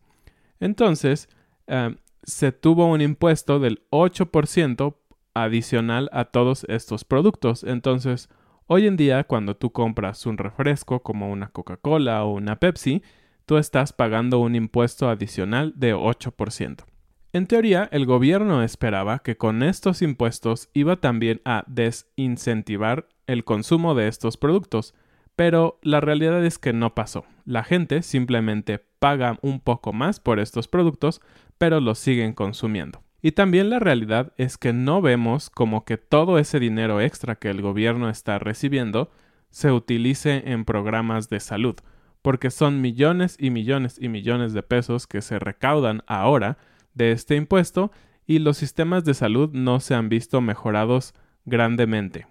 Entonces, 0.60 1.30
em, 1.68 1.98
se 2.24 2.52
tuvo 2.52 2.88
un 2.88 3.02
impuesto 3.02 3.60
del 3.60 3.84
8% 3.90 5.01
adicional 5.34 6.10
a 6.12 6.26
todos 6.26 6.66
estos 6.70 7.04
productos. 7.04 7.64
Entonces, 7.64 8.30
hoy 8.68 8.88
en 8.88 8.98
día, 8.98 9.24
cuando 9.24 9.56
tú 9.56 9.72
compras 9.72 10.26
un 10.26 10.38
refresco 10.38 11.02
como 11.02 11.32
una 11.32 11.50
Coca-Cola 11.50 12.24
o 12.24 12.34
una 12.34 12.60
Pepsi, 12.60 13.04
tú 13.46 13.58
estás 13.58 13.94
pagando 13.94 14.40
un 14.40 14.56
impuesto 14.56 15.10
adicional 15.10 15.74
de 15.76 15.96
8%. 15.96 16.86
En 17.34 17.48
teoría, 17.48 17.88
el 17.94 18.06
gobierno 18.06 18.62
esperaba 18.62 19.20
que 19.20 19.38
con 19.38 19.64
estos 19.64 20.02
impuestos 20.02 20.70
iba 20.74 20.98
también 20.98 21.42
a 21.46 21.64
desincentivar 21.68 23.08
el 23.26 23.46
consumo 23.46 23.96
de 23.96 24.10
estos 24.10 24.36
productos, 24.36 24.94
pero 25.38 25.80
la 25.82 26.02
realidad 26.02 26.46
es 26.46 26.60
que 26.60 26.74
no 26.74 26.94
pasó. 26.94 27.24
La 27.46 27.64
gente 27.64 28.02
simplemente 28.02 28.80
paga 29.00 29.40
un 29.42 29.62
poco 29.62 29.94
más 29.94 30.20
por 30.20 30.40
estos 30.40 30.68
productos, 30.68 31.22
pero 31.58 31.80
los 31.80 32.00
siguen 32.00 32.34
consumiendo. 32.34 33.02
Y 33.22 33.34
también 33.34 33.70
la 33.70 33.80
realidad 33.80 34.34
es 34.38 34.58
que 34.58 34.74
no 34.74 35.02
vemos 35.02 35.50
como 35.50 35.86
que 35.86 35.98
todo 35.98 36.40
ese 36.40 36.60
dinero 36.60 37.02
extra 37.02 37.36
que 37.36 37.50
el 37.50 37.62
gobierno 37.62 38.10
está 38.10 38.40
recibiendo 38.40 39.12
se 39.50 39.72
utilice 39.72 40.44
en 40.52 40.66
programas 40.66 41.30
de 41.30 41.40
salud, 41.40 41.76
porque 42.22 42.50
son 42.50 42.82
millones 42.82 43.36
y 43.40 43.52
millones 43.52 43.98
y 44.00 44.10
millones 44.10 44.54
de 44.54 44.64
pesos 44.64 45.06
que 45.06 45.22
se 45.22 45.40
recaudan 45.40 46.04
ahora 46.08 46.58
de 46.94 47.12
este 47.12 47.36
impuesto 47.36 47.92
y 48.26 48.40
los 48.40 48.58
sistemas 48.58 49.04
de 49.04 49.14
salud 49.14 49.50
no 49.54 49.80
se 49.80 49.94
han 49.94 50.10
visto 50.10 50.42
mejorados 50.42 51.14
grandemente. 51.46 52.31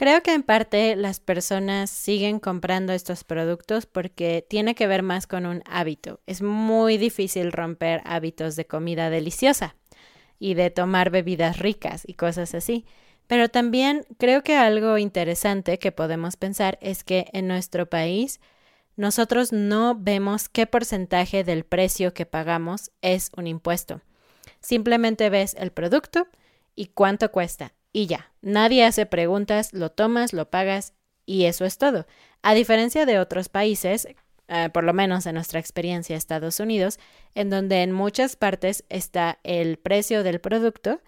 Creo 0.00 0.22
que 0.22 0.32
en 0.32 0.42
parte 0.42 0.96
las 0.96 1.20
personas 1.20 1.90
siguen 1.90 2.40
comprando 2.40 2.94
estos 2.94 3.22
productos 3.22 3.84
porque 3.84 4.42
tiene 4.48 4.74
que 4.74 4.86
ver 4.86 5.02
más 5.02 5.26
con 5.26 5.44
un 5.44 5.62
hábito. 5.66 6.20
Es 6.26 6.40
muy 6.40 6.96
difícil 6.96 7.52
romper 7.52 8.00
hábitos 8.06 8.56
de 8.56 8.66
comida 8.66 9.10
deliciosa 9.10 9.76
y 10.38 10.54
de 10.54 10.70
tomar 10.70 11.10
bebidas 11.10 11.58
ricas 11.58 12.04
y 12.06 12.14
cosas 12.14 12.54
así. 12.54 12.86
Pero 13.26 13.50
también 13.50 14.06
creo 14.16 14.42
que 14.42 14.56
algo 14.56 14.96
interesante 14.96 15.78
que 15.78 15.92
podemos 15.92 16.38
pensar 16.38 16.78
es 16.80 17.04
que 17.04 17.26
en 17.34 17.46
nuestro 17.46 17.84
país 17.84 18.40
nosotros 18.96 19.52
no 19.52 19.96
vemos 20.00 20.48
qué 20.48 20.66
porcentaje 20.66 21.44
del 21.44 21.64
precio 21.64 22.14
que 22.14 22.24
pagamos 22.24 22.90
es 23.02 23.30
un 23.36 23.46
impuesto. 23.46 24.00
Simplemente 24.60 25.28
ves 25.28 25.54
el 25.58 25.72
producto 25.72 26.26
y 26.74 26.86
cuánto 26.86 27.30
cuesta 27.30 27.74
y 27.92 28.06
ya. 28.06 28.32
Nadie 28.42 28.84
hace 28.84 29.06
preguntas, 29.06 29.72
lo 29.72 29.90
tomas, 29.90 30.32
lo 30.32 30.50
pagas 30.50 30.94
y 31.26 31.44
eso 31.44 31.64
es 31.64 31.78
todo. 31.78 32.06
A 32.42 32.54
diferencia 32.54 33.06
de 33.06 33.18
otros 33.18 33.48
países, 33.48 34.08
eh, 34.48 34.70
por 34.72 34.84
lo 34.84 34.92
menos 34.92 35.26
en 35.26 35.34
nuestra 35.34 35.60
experiencia 35.60 36.16
Estados 36.16 36.60
Unidos, 36.60 36.98
en 37.34 37.50
donde 37.50 37.82
en 37.82 37.92
muchas 37.92 38.36
partes 38.36 38.84
está 38.88 39.38
el 39.44 39.76
precio 39.76 40.22
del 40.22 40.40
producto 40.40 41.00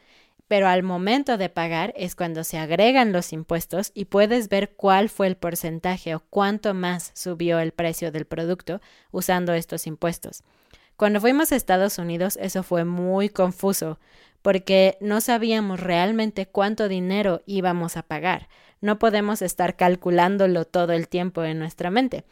pero 0.52 0.68
al 0.68 0.82
momento 0.82 1.38
de 1.38 1.48
pagar 1.48 1.94
es 1.96 2.14
cuando 2.14 2.44
se 2.44 2.58
agregan 2.58 3.10
los 3.10 3.32
impuestos 3.32 3.90
y 3.94 4.04
puedes 4.04 4.50
ver 4.50 4.74
cuál 4.76 5.08
fue 5.08 5.26
el 5.26 5.38
porcentaje 5.38 6.14
o 6.14 6.20
cuánto 6.28 6.74
más 6.74 7.10
subió 7.14 7.58
el 7.58 7.72
precio 7.72 8.12
del 8.12 8.26
producto 8.26 8.82
usando 9.12 9.54
estos 9.54 9.86
impuestos. 9.86 10.42
Cuando 10.96 11.22
fuimos 11.22 11.52
a 11.52 11.56
Estados 11.56 11.96
Unidos 11.96 12.38
eso 12.38 12.62
fue 12.62 12.84
muy 12.84 13.30
confuso 13.30 13.98
porque 14.42 14.98
no 15.00 15.20
sabíamos 15.20 15.80
realmente 15.80 16.46
cuánto 16.46 16.88
dinero 16.88 17.42
íbamos 17.46 17.96
a 17.96 18.02
pagar. 18.02 18.48
No 18.80 18.98
podemos 18.98 19.40
estar 19.40 19.76
calculándolo 19.76 20.64
todo 20.64 20.92
el 20.92 21.08
tiempo 21.08 21.44
en 21.44 21.58
nuestra 21.58 21.90
mente. 21.90 22.24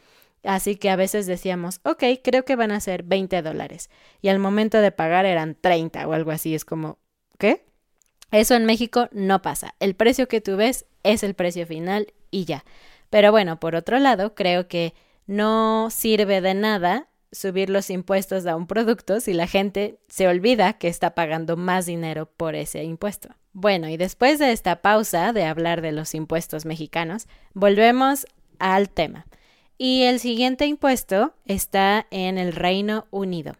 Así 0.43 0.75
que 0.75 0.89
a 0.89 0.95
veces 0.95 1.25
decíamos, 1.25 1.79
ok, 1.83 2.03
creo 2.23 2.43
que 2.43 2.55
van 2.55 2.71
a 2.71 2.79
ser 2.79 3.03
20 3.03 3.41
dólares. 3.41 3.89
Y 4.21 4.29
al 4.29 4.39
momento 4.39 4.79
de 4.79 4.91
pagar 4.91 5.25
eran 5.25 5.55
30 5.59 6.07
o 6.07 6.13
algo 6.13 6.31
así. 6.31 6.53
Es 6.53 6.65
como, 6.65 6.97
¿qué? 7.37 7.65
Eso 8.31 8.55
en 8.55 8.65
México 8.65 9.07
no 9.11 9.41
pasa. 9.41 9.75
El 9.79 9.95
precio 9.95 10.27
que 10.27 10.41
tú 10.41 10.57
ves 10.57 10.85
es 11.03 11.23
el 11.23 11.35
precio 11.35 11.65
final 11.65 12.13
y 12.31 12.45
ya. 12.45 12.65
Pero 13.09 13.31
bueno, 13.31 13.59
por 13.59 13.75
otro 13.75 13.99
lado, 13.99 14.35
creo 14.35 14.67
que 14.67 14.93
no 15.27 15.89
sirve 15.91 16.41
de 16.41 16.53
nada 16.53 17.07
subir 17.31 17.69
los 17.69 17.89
impuestos 17.89 18.45
a 18.45 18.55
un 18.55 18.67
producto 18.67 19.19
si 19.19 19.33
la 19.33 19.47
gente 19.47 19.99
se 20.07 20.27
olvida 20.27 20.73
que 20.73 20.87
está 20.87 21.15
pagando 21.15 21.57
más 21.57 21.85
dinero 21.85 22.25
por 22.25 22.55
ese 22.55 22.83
impuesto. 22.83 23.29
Bueno, 23.53 23.89
y 23.89 23.97
después 23.97 24.39
de 24.39 24.51
esta 24.51 24.81
pausa 24.81 25.33
de 25.33 25.45
hablar 25.45 25.81
de 25.81 25.91
los 25.91 26.15
impuestos 26.15 26.65
mexicanos, 26.65 27.27
volvemos 27.53 28.25
al 28.59 28.89
tema. 28.89 29.25
Y 29.77 30.03
el 30.03 30.19
siguiente 30.19 30.65
impuesto 30.67 31.33
está 31.45 32.05
en 32.11 32.37
el 32.37 32.53
Reino 32.53 33.07
Unido. 33.09 33.53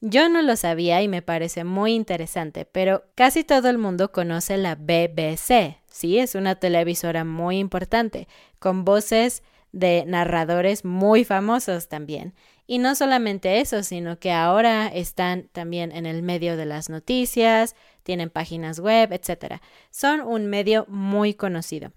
Yo 0.00 0.28
no 0.28 0.42
lo 0.42 0.56
sabía 0.56 1.02
y 1.02 1.08
me 1.08 1.22
parece 1.22 1.64
muy 1.64 1.94
interesante, 1.94 2.64
pero 2.64 3.04
casi 3.14 3.42
todo 3.42 3.68
el 3.68 3.78
mundo 3.78 4.12
conoce 4.12 4.56
la 4.56 4.76
BBC. 4.76 5.78
Sí, 5.90 6.18
es 6.18 6.34
una 6.34 6.56
televisora 6.56 7.24
muy 7.24 7.58
importante, 7.58 8.28
con 8.58 8.84
voces 8.84 9.42
de 9.72 10.04
narradores 10.06 10.84
muy 10.84 11.24
famosos 11.24 11.88
también. 11.88 12.34
Y 12.66 12.78
no 12.78 12.94
solamente 12.94 13.60
eso, 13.60 13.82
sino 13.82 14.18
que 14.18 14.30
ahora 14.30 14.88
están 14.88 15.48
también 15.52 15.90
en 15.92 16.04
el 16.04 16.22
medio 16.22 16.56
de 16.56 16.66
las 16.66 16.90
noticias, 16.90 17.74
tienen 18.02 18.30
páginas 18.30 18.78
web, 18.78 19.12
etc. 19.12 19.60
Son 19.90 20.20
un 20.20 20.46
medio 20.46 20.84
muy 20.88 21.34
conocido. 21.34 21.92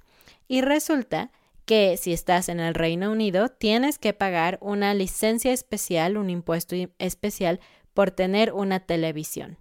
Y 0.48 0.62
resulta 0.62 1.32
que 1.66 1.98
si 1.98 2.14
estás 2.14 2.50
en 2.50 2.60
el 2.60 2.74
Reino 2.74 3.12
Unido, 3.12 3.50
tienes 3.50 4.00
que 4.00 4.14
pagar 4.14 4.58
una 4.62 4.94
licencia 4.94 5.54
especial, 5.54 6.18
un 6.18 6.30
impuesto 6.30 6.76
especial 7.00 7.60
por 7.94 8.12
tener 8.12 8.54
una 8.54 8.80
televisión. 8.80 9.58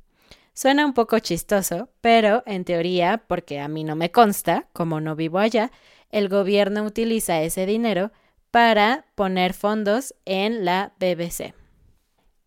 Suena 0.53 0.85
un 0.85 0.93
poco 0.93 1.19
chistoso, 1.21 1.89
pero 2.01 2.43
en 2.47 2.65
teoría, 2.65 3.25
porque 3.27 3.61
a 3.61 3.69
mí 3.69 3.85
no 3.85 3.97
me 3.97 4.11
consta, 4.11 4.69
como 4.73 5.01
no 5.01 5.17
vivo 5.17 5.39
allá, 5.39 5.71
el 6.11 6.29
gobierno 6.29 6.85
utiliza 6.85 7.43
ese 7.43 7.67
dinero 7.67 8.11
para 8.51 9.07
poner 9.15 9.55
fondos 9.55 10.15
en 10.25 10.65
la 10.65 10.93
BBC, 10.99 11.55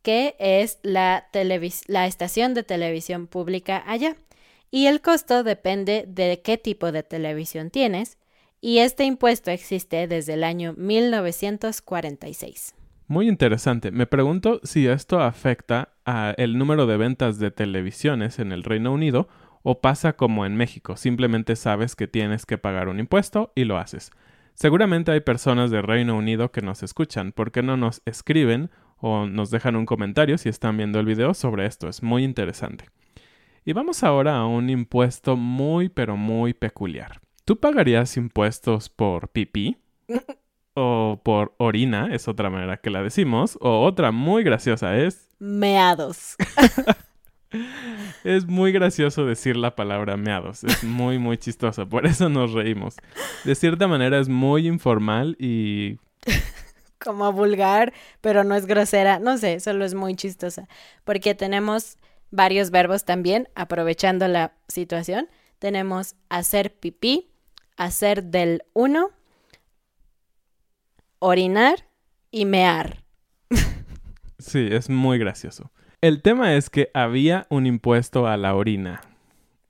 que 0.01 0.35
es 0.39 0.79
la, 0.83 1.27
estación 2.05 2.53
de 2.53 2.63
televisión 2.63 3.27
pública 3.27 3.83
allá. 3.85 4.15
Y 4.69 4.87
el 4.87 5.01
costo 5.01 5.43
depende 5.43 6.05
de 6.07 6.41
qué 6.43 6.57
tipo 6.57 6.91
de 6.91 7.03
televisión 7.03 7.69
tienes, 7.69 8.17
y 8.59 8.79
este 8.79 9.03
impuesto 9.03 9.51
existe 9.51 10.07
desde 10.07 10.33
el 10.33 10.43
año 10.43 10.73
1946. 10.77 12.73
Muy 13.07 13.27
interesante. 13.27 13.91
Me 13.91 14.07
pregunto 14.07 14.61
si 14.63 14.87
esto 14.87 15.21
afecta 15.21 15.89
a 16.05 16.33
el 16.37 16.57
número 16.57 16.87
de 16.87 16.97
ventas 16.97 17.37
de 17.37 17.51
televisiones 17.51 18.39
en 18.39 18.51
el 18.51 18.63
Reino 18.63 18.93
Unido 18.93 19.27
o 19.63 19.81
pasa 19.81 20.13
como 20.13 20.45
en 20.45 20.55
México, 20.55 20.97
simplemente 20.97 21.55
sabes 21.55 21.95
que 21.95 22.07
tienes 22.07 22.45
que 22.45 22.57
pagar 22.57 22.89
un 22.89 22.99
impuesto 22.99 23.51
y 23.55 23.63
lo 23.63 23.77
haces. 23.77 24.11
Seguramente 24.53 25.11
hay 25.11 25.21
personas 25.21 25.71
de 25.71 25.81
Reino 25.81 26.15
Unido 26.15 26.51
que 26.51 26.61
nos 26.61 26.83
escuchan, 26.83 27.31
¿por 27.31 27.51
qué 27.51 27.63
no 27.63 27.75
nos 27.75 28.01
escriben 28.05 28.69
o 28.97 29.25
nos 29.25 29.49
dejan 29.49 29.75
un 29.75 29.85
comentario 29.85 30.37
si 30.37 30.49
están 30.49 30.77
viendo 30.77 30.99
el 30.99 31.05
video 31.05 31.33
sobre 31.33 31.65
esto? 31.65 31.89
Es 31.89 32.03
muy 32.03 32.23
interesante. 32.23 32.85
Y 33.65 33.73
vamos 33.73 34.03
ahora 34.03 34.37
a 34.37 34.45
un 34.45 34.69
impuesto 34.69 35.37
muy 35.37 35.89
pero 35.89 36.17
muy 36.17 36.53
peculiar. 36.53 37.21
¿Tú 37.45 37.59
pagarías 37.59 38.15
impuestos 38.17 38.89
por 38.89 39.29
pipí? 39.29 39.77
o 40.75 41.21
por 41.23 41.53
orina, 41.57 42.13
es 42.13 42.27
otra 42.27 42.49
manera 42.49 42.77
que 42.77 42.89
la 42.89 43.03
decimos, 43.03 43.57
o 43.61 43.83
otra 43.83 44.11
muy 44.11 44.43
graciosa 44.43 44.97
es... 44.97 45.29
Meados. 45.39 46.35
es 48.23 48.45
muy 48.45 48.71
gracioso 48.71 49.25
decir 49.25 49.55
la 49.55 49.75
palabra 49.75 50.17
meados, 50.17 50.63
es 50.63 50.83
muy, 50.83 51.19
muy 51.19 51.37
chistoso, 51.37 51.87
por 51.87 52.05
eso 52.05 52.29
nos 52.29 52.53
reímos. 52.53 52.95
De 53.43 53.55
cierta 53.55 53.87
manera 53.87 54.19
es 54.19 54.29
muy 54.29 54.67
informal 54.67 55.35
y... 55.39 55.99
Como 56.99 57.33
vulgar, 57.33 57.93
pero 58.21 58.43
no 58.43 58.55
es 58.55 58.65
grosera, 58.65 59.19
no 59.19 59.37
sé, 59.37 59.59
solo 59.59 59.83
es 59.83 59.93
muy 59.93 60.15
chistosa, 60.15 60.69
porque 61.03 61.35
tenemos 61.35 61.97
varios 62.33 62.71
verbos 62.71 63.05
también, 63.05 63.47
aprovechando 63.55 64.27
la 64.27 64.53
situación. 64.67 65.29
Tenemos 65.59 66.15
hacer 66.29 66.73
pipí, 66.73 67.29
hacer 67.77 68.23
del 68.23 68.63
uno, 68.73 69.11
orinar 71.19 71.87
y 72.31 72.45
mear. 72.45 73.03
Sí, 74.39 74.67
es 74.71 74.89
muy 74.89 75.19
gracioso. 75.19 75.71
El 76.03 76.21
tema 76.21 76.55
es 76.55 76.69
que 76.69 76.91
había 76.93 77.47
un 77.49 77.65
impuesto 77.65 78.27
a 78.27 78.35
la 78.35 78.55
orina. 78.55 78.99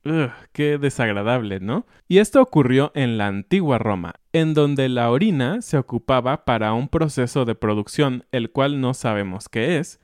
Ugh, 0.04 0.32
qué 0.50 0.78
desagradable, 0.78 1.60
¿no? 1.60 1.86
Y 2.08 2.18
esto 2.18 2.42
ocurrió 2.42 2.90
en 2.96 3.18
la 3.18 3.28
antigua 3.28 3.78
Roma. 3.78 4.16
en 4.32 4.52
donde 4.52 4.88
la 4.88 5.12
orina 5.12 5.62
se 5.62 5.78
ocupaba 5.78 6.44
para 6.44 6.72
un 6.72 6.88
proceso 6.88 7.44
de 7.44 7.54
producción 7.54 8.24
el 8.32 8.50
cual 8.50 8.80
no 8.80 8.94
sabemos 8.94 9.48
qué 9.48 9.78
es, 9.78 10.00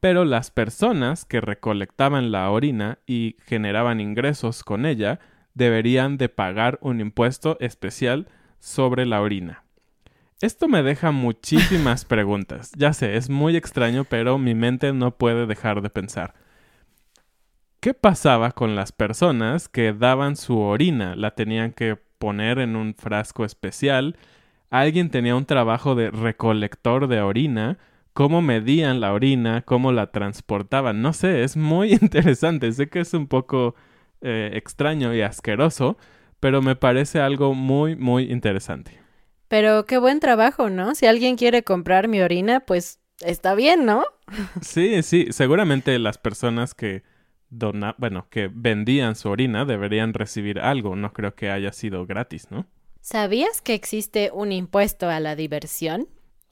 pero 0.00 0.24
las 0.24 0.50
personas 0.50 1.24
que 1.24 1.40
recolectaban 1.40 2.32
la 2.32 2.50
orina 2.50 2.98
y 3.06 3.36
generaban 3.46 4.00
ingresos 4.00 4.64
con 4.64 4.84
ella 4.84 5.20
deberían 5.54 6.18
de 6.18 6.28
pagar 6.28 6.80
un 6.82 7.00
impuesto 7.00 7.56
especial 7.60 8.26
sobre 8.58 9.06
la 9.06 9.20
orina. 9.20 9.62
Esto 10.40 10.68
me 10.68 10.84
deja 10.84 11.10
muchísimas 11.10 12.04
preguntas. 12.04 12.70
Ya 12.76 12.92
sé, 12.92 13.16
es 13.16 13.28
muy 13.28 13.56
extraño, 13.56 14.04
pero 14.04 14.38
mi 14.38 14.54
mente 14.54 14.92
no 14.92 15.16
puede 15.16 15.46
dejar 15.46 15.82
de 15.82 15.90
pensar. 15.90 16.34
¿Qué 17.80 17.92
pasaba 17.92 18.52
con 18.52 18.76
las 18.76 18.92
personas 18.92 19.68
que 19.68 19.92
daban 19.92 20.36
su 20.36 20.58
orina? 20.60 21.16
La 21.16 21.32
tenían 21.32 21.72
que 21.72 21.96
poner 22.18 22.60
en 22.60 22.76
un 22.76 22.94
frasco 22.94 23.44
especial. 23.44 24.16
Alguien 24.70 25.10
tenía 25.10 25.34
un 25.34 25.44
trabajo 25.44 25.96
de 25.96 26.10
recolector 26.12 27.08
de 27.08 27.20
orina. 27.20 27.78
¿Cómo 28.12 28.40
medían 28.40 29.00
la 29.00 29.12
orina? 29.12 29.62
¿Cómo 29.62 29.90
la 29.90 30.12
transportaban? 30.12 31.02
No 31.02 31.12
sé, 31.14 31.42
es 31.42 31.56
muy 31.56 31.92
interesante. 32.00 32.70
Sé 32.72 32.88
que 32.88 33.00
es 33.00 33.12
un 33.12 33.26
poco 33.26 33.74
eh, 34.20 34.50
extraño 34.54 35.12
y 35.14 35.22
asqueroso, 35.22 35.98
pero 36.38 36.62
me 36.62 36.76
parece 36.76 37.20
algo 37.20 37.54
muy, 37.54 37.96
muy 37.96 38.30
interesante. 38.30 39.07
Pero 39.48 39.86
qué 39.86 39.98
buen 39.98 40.20
trabajo, 40.20 40.70
¿no? 40.70 40.94
Si 40.94 41.06
alguien 41.06 41.36
quiere 41.36 41.62
comprar 41.62 42.08
mi 42.08 42.20
orina, 42.20 42.60
pues 42.60 43.00
está 43.20 43.54
bien, 43.54 43.84
¿no? 43.86 44.04
Sí, 44.60 45.02
sí, 45.02 45.28
seguramente 45.30 45.98
las 45.98 46.18
personas 46.18 46.74
que 46.74 47.02
dona, 47.50 47.94
bueno, 47.98 48.28
que 48.30 48.50
vendían 48.52 49.16
su 49.16 49.30
orina 49.30 49.64
deberían 49.64 50.12
recibir 50.12 50.60
algo, 50.60 50.96
no 50.96 51.12
creo 51.12 51.34
que 51.34 51.50
haya 51.50 51.72
sido 51.72 52.06
gratis, 52.06 52.50
¿no? 52.50 52.66
¿Sabías 53.00 53.62
que 53.62 53.74
existe 53.74 54.30
un 54.32 54.52
impuesto 54.52 55.08
a 55.08 55.18
la 55.20 55.34
diversión? 55.34 56.08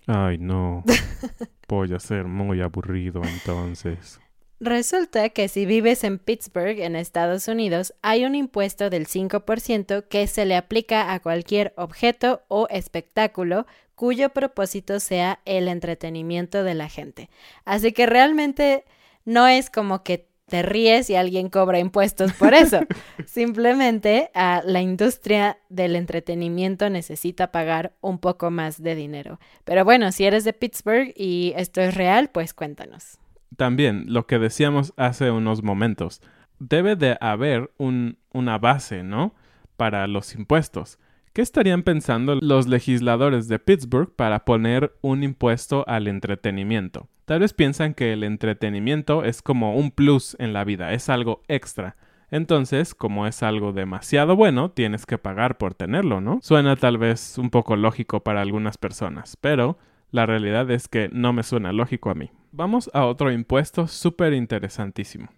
Ay, 0.06 0.38
no. 0.38 0.84
Voy 1.68 1.92
a 1.92 1.98
ser 1.98 2.24
muy 2.24 2.62
aburrido 2.62 3.20
entonces. 3.22 4.20
Resulta 4.58 5.28
que 5.28 5.48
si 5.48 5.66
vives 5.66 6.02
en 6.02 6.18
Pittsburgh, 6.18 6.80
en 6.80 6.96
Estados 6.96 7.46
Unidos, 7.46 7.92
hay 8.00 8.24
un 8.24 8.34
impuesto 8.34 8.88
del 8.88 9.06
5% 9.06 10.08
que 10.08 10.26
se 10.26 10.46
le 10.46 10.56
aplica 10.56 11.12
a 11.12 11.20
cualquier 11.20 11.74
objeto 11.76 12.42
o 12.48 12.66
espectáculo 12.70 13.66
cuyo 13.94 14.30
propósito 14.30 14.98
sea 14.98 15.40
el 15.44 15.68
entretenimiento 15.68 16.64
de 16.64 16.74
la 16.74 16.88
gente. 16.88 17.28
Así 17.66 17.92
que 17.92 18.06
realmente 18.06 18.86
no 19.26 19.46
es 19.46 19.68
como 19.68 20.02
que 20.02 20.26
te 20.46 20.62
ríes 20.62 21.10
y 21.10 21.16
alguien 21.16 21.50
cobra 21.50 21.78
impuestos 21.78 22.32
por 22.32 22.54
eso. 22.54 22.80
Simplemente 23.26 24.30
a 24.32 24.62
la 24.64 24.80
industria 24.80 25.58
del 25.68 25.96
entretenimiento 25.96 26.88
necesita 26.88 27.52
pagar 27.52 27.92
un 28.00 28.18
poco 28.18 28.50
más 28.50 28.82
de 28.82 28.94
dinero. 28.94 29.38
Pero 29.64 29.84
bueno, 29.84 30.12
si 30.12 30.24
eres 30.24 30.44
de 30.44 30.54
Pittsburgh 30.54 31.12
y 31.14 31.52
esto 31.56 31.82
es 31.82 31.94
real, 31.94 32.30
pues 32.30 32.54
cuéntanos 32.54 33.18
también 33.56 34.04
lo 34.08 34.26
que 34.26 34.38
decíamos 34.38 34.92
hace 34.96 35.30
unos 35.30 35.62
momentos, 35.62 36.20
debe 36.58 36.96
de 36.96 37.16
haber 37.20 37.70
un, 37.78 38.18
una 38.32 38.58
base, 38.58 39.02
¿no? 39.02 39.34
Para 39.76 40.06
los 40.06 40.34
impuestos. 40.34 40.98
¿Qué 41.32 41.42
estarían 41.42 41.82
pensando 41.82 42.36
los 42.40 42.66
legisladores 42.66 43.46
de 43.46 43.58
Pittsburgh 43.58 44.10
para 44.16 44.46
poner 44.46 44.96
un 45.02 45.22
impuesto 45.22 45.84
al 45.86 46.08
entretenimiento? 46.08 47.08
Tal 47.26 47.40
vez 47.40 47.52
piensan 47.52 47.92
que 47.92 48.14
el 48.14 48.24
entretenimiento 48.24 49.22
es 49.22 49.42
como 49.42 49.76
un 49.76 49.90
plus 49.90 50.34
en 50.38 50.52
la 50.52 50.64
vida, 50.64 50.92
es 50.92 51.10
algo 51.10 51.42
extra. 51.48 51.96
Entonces, 52.30 52.94
como 52.94 53.26
es 53.26 53.42
algo 53.42 53.72
demasiado 53.72 54.34
bueno, 54.34 54.70
tienes 54.70 55.06
que 55.06 55.18
pagar 55.18 55.58
por 55.58 55.74
tenerlo, 55.74 56.20
¿no? 56.20 56.38
Suena 56.40 56.74
tal 56.76 56.98
vez 56.98 57.36
un 57.36 57.50
poco 57.50 57.76
lógico 57.76 58.20
para 58.20 58.40
algunas 58.40 58.78
personas, 58.78 59.36
pero 59.36 59.76
la 60.10 60.24
realidad 60.24 60.70
es 60.70 60.88
que 60.88 61.10
no 61.12 61.32
me 61.32 61.42
suena 61.42 61.72
lógico 61.72 62.10
a 62.10 62.14
mí. 62.14 62.30
Vamos 62.56 62.88
a 62.94 63.04
otro 63.04 63.30
impuesto 63.30 63.86
súper 63.86 64.32
interesantísimo. 64.32 65.28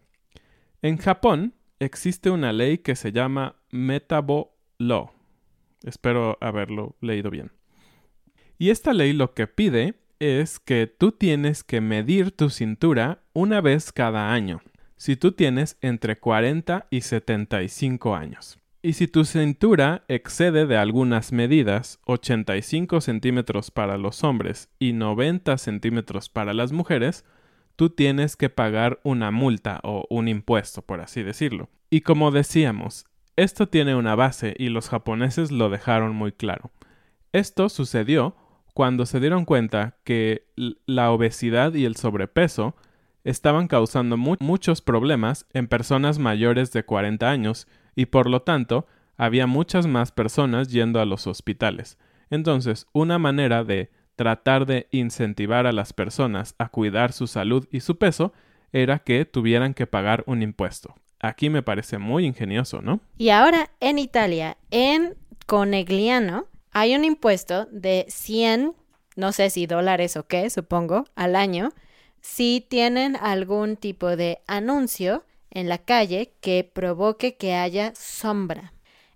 En 0.82 0.98
Japón 0.98 1.52
existe 1.80 2.30
una 2.30 2.52
ley 2.52 2.78
que 2.78 2.94
se 2.94 3.10
llama 3.10 3.56
Metabo 3.72 4.54
Law. 4.78 5.10
Espero 5.82 6.38
haberlo 6.40 6.94
leído 7.00 7.28
bien. 7.28 7.50
Y 8.56 8.70
esta 8.70 8.92
ley 8.92 9.14
lo 9.14 9.34
que 9.34 9.48
pide 9.48 9.96
es 10.20 10.60
que 10.60 10.86
tú 10.86 11.10
tienes 11.10 11.64
que 11.64 11.80
medir 11.80 12.30
tu 12.30 12.50
cintura 12.50 13.24
una 13.32 13.60
vez 13.60 13.90
cada 13.90 14.32
año, 14.32 14.62
si 14.96 15.16
tú 15.16 15.32
tienes 15.32 15.76
entre 15.80 16.20
40 16.20 16.86
y 16.88 17.00
75 17.00 18.14
años. 18.14 18.60
Y 18.88 18.94
si 18.94 19.06
tu 19.06 19.26
cintura 19.26 20.06
excede 20.08 20.64
de 20.64 20.78
algunas 20.78 21.30
medidas, 21.30 22.00
85 22.06 23.02
centímetros 23.02 23.70
para 23.70 23.98
los 23.98 24.24
hombres 24.24 24.70
y 24.78 24.94
90 24.94 25.58
centímetros 25.58 26.30
para 26.30 26.54
las 26.54 26.72
mujeres, 26.72 27.26
tú 27.76 27.90
tienes 27.90 28.34
que 28.34 28.48
pagar 28.48 28.98
una 29.04 29.30
multa 29.30 29.80
o 29.82 30.06
un 30.08 30.26
impuesto, 30.26 30.80
por 30.80 31.02
así 31.02 31.22
decirlo. 31.22 31.68
Y 31.90 32.00
como 32.00 32.30
decíamos, 32.30 33.04
esto 33.36 33.68
tiene 33.68 33.94
una 33.94 34.14
base 34.14 34.54
y 34.58 34.70
los 34.70 34.88
japoneses 34.88 35.50
lo 35.50 35.68
dejaron 35.68 36.16
muy 36.16 36.32
claro. 36.32 36.70
Esto 37.34 37.68
sucedió 37.68 38.36
cuando 38.72 39.04
se 39.04 39.20
dieron 39.20 39.44
cuenta 39.44 39.98
que 40.02 40.46
la 40.86 41.10
obesidad 41.10 41.74
y 41.74 41.84
el 41.84 41.96
sobrepeso 41.96 42.74
estaban 43.24 43.68
causando 43.68 44.16
muchos 44.16 44.80
problemas 44.80 45.46
en 45.52 45.68
personas 45.68 46.18
mayores 46.18 46.72
de 46.72 46.84
40 46.84 47.28
años 47.28 47.66
y 47.94 48.06
por 48.06 48.28
lo 48.28 48.42
tanto 48.42 48.86
había 49.16 49.46
muchas 49.46 49.86
más 49.86 50.12
personas 50.12 50.68
yendo 50.68 51.00
a 51.00 51.04
los 51.04 51.26
hospitales. 51.26 51.98
Entonces, 52.30 52.86
una 52.92 53.18
manera 53.18 53.64
de 53.64 53.90
tratar 54.16 54.66
de 54.66 54.88
incentivar 54.90 55.66
a 55.66 55.72
las 55.72 55.92
personas 55.92 56.54
a 56.58 56.68
cuidar 56.68 57.12
su 57.12 57.26
salud 57.26 57.66
y 57.70 57.80
su 57.80 57.98
peso 57.98 58.32
era 58.72 58.98
que 58.98 59.24
tuvieran 59.24 59.74
que 59.74 59.86
pagar 59.86 60.24
un 60.26 60.42
impuesto. 60.42 60.94
Aquí 61.20 61.50
me 61.50 61.62
parece 61.62 61.98
muy 61.98 62.26
ingenioso, 62.26 62.80
¿no? 62.80 63.00
Y 63.16 63.30
ahora 63.30 63.70
en 63.80 63.98
Italia, 63.98 64.56
en 64.70 65.16
Conegliano, 65.46 66.46
hay 66.72 66.94
un 66.94 67.04
impuesto 67.04 67.66
de 67.72 68.06
100, 68.08 68.74
no 69.16 69.32
sé 69.32 69.50
si 69.50 69.66
dólares 69.66 70.16
o 70.16 70.26
qué, 70.26 70.50
supongo, 70.50 71.04
al 71.16 71.34
año, 71.34 71.70
si 72.20 72.66
tienen 72.68 73.16
algún 73.16 73.76
tipo 73.76 74.16
de 74.16 74.40
anuncio 74.46 75.24
en 75.50 75.68
la 75.68 75.78
calle 75.78 76.34
que 76.40 76.64
provoque 76.64 77.36
que 77.36 77.54
haya 77.54 77.92
sombra. 77.94 78.72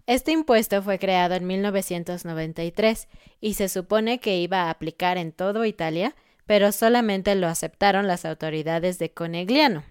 Este 0.07 0.33
impuesto 0.33 0.83
fue 0.83 0.99
creado 0.99 1.35
en 1.35 1.47
1993 1.47 3.09
y 3.41 3.55
se 3.55 3.69
supone 3.69 4.19
que 4.19 4.38
iba 4.38 4.62
a 4.62 4.71
aplicar 4.71 5.17
en 5.17 5.33
todo 5.33 5.65
Italia, 5.65 6.15
pero 6.47 6.73
solamente 6.73 7.35
lo 7.35 7.47
aceptaron 7.47 8.07
las 8.07 8.25
autoridades 8.25 8.99
de 8.99 9.12
Conegliano. 9.12 9.85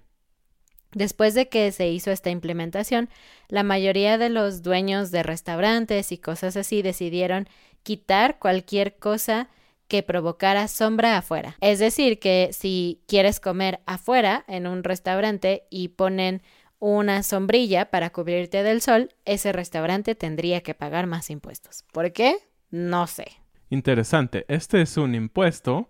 Después 0.94 1.34
de 1.34 1.48
que 1.48 1.72
se 1.72 1.88
hizo 1.88 2.12
esta 2.12 2.30
implementación, 2.30 3.10
la 3.48 3.64
mayoría 3.64 4.18
de 4.18 4.30
los 4.30 4.62
dueños 4.62 5.12
de 5.12 5.24
restaurantes 5.24 6.12
y 6.12 6.18
cosas 6.18 6.58
así 6.58 6.82
decidieron 6.82 7.48
quitar 7.84 8.40
cualquier 8.40 8.98
cosa 8.98 9.50
que 9.92 10.04
provocara 10.04 10.70
sombra 10.70 11.18
afuera. 11.18 11.58
Es 11.60 11.80
decir, 11.80 12.18
que 12.20 12.52
si 12.54 13.02
quieres 13.10 13.42
comer 13.42 13.82
afuera 13.86 14.46
en 14.48 14.66
un 14.66 14.86
restaurante 14.86 15.64
y 15.70 15.90
ponen 15.90 16.42
una 16.80 17.24
sombrilla 17.24 17.92
para 17.92 18.10
cubrirte 18.12 18.64
del 18.64 18.80
sol, 18.80 19.10
ese 19.26 19.52
restaurante 19.52 20.16
tendría 20.16 20.62
que 20.62 20.74
pagar 20.76 21.08
más 21.08 21.30
impuestos. 21.30 21.84
¿Por 21.92 22.14
qué? 22.14 22.38
No 22.70 23.06
sé. 23.06 23.26
Interesante. 23.70 24.46
Este 24.48 24.82
es 24.82 24.96
un 24.96 25.14
impuesto 25.14 25.90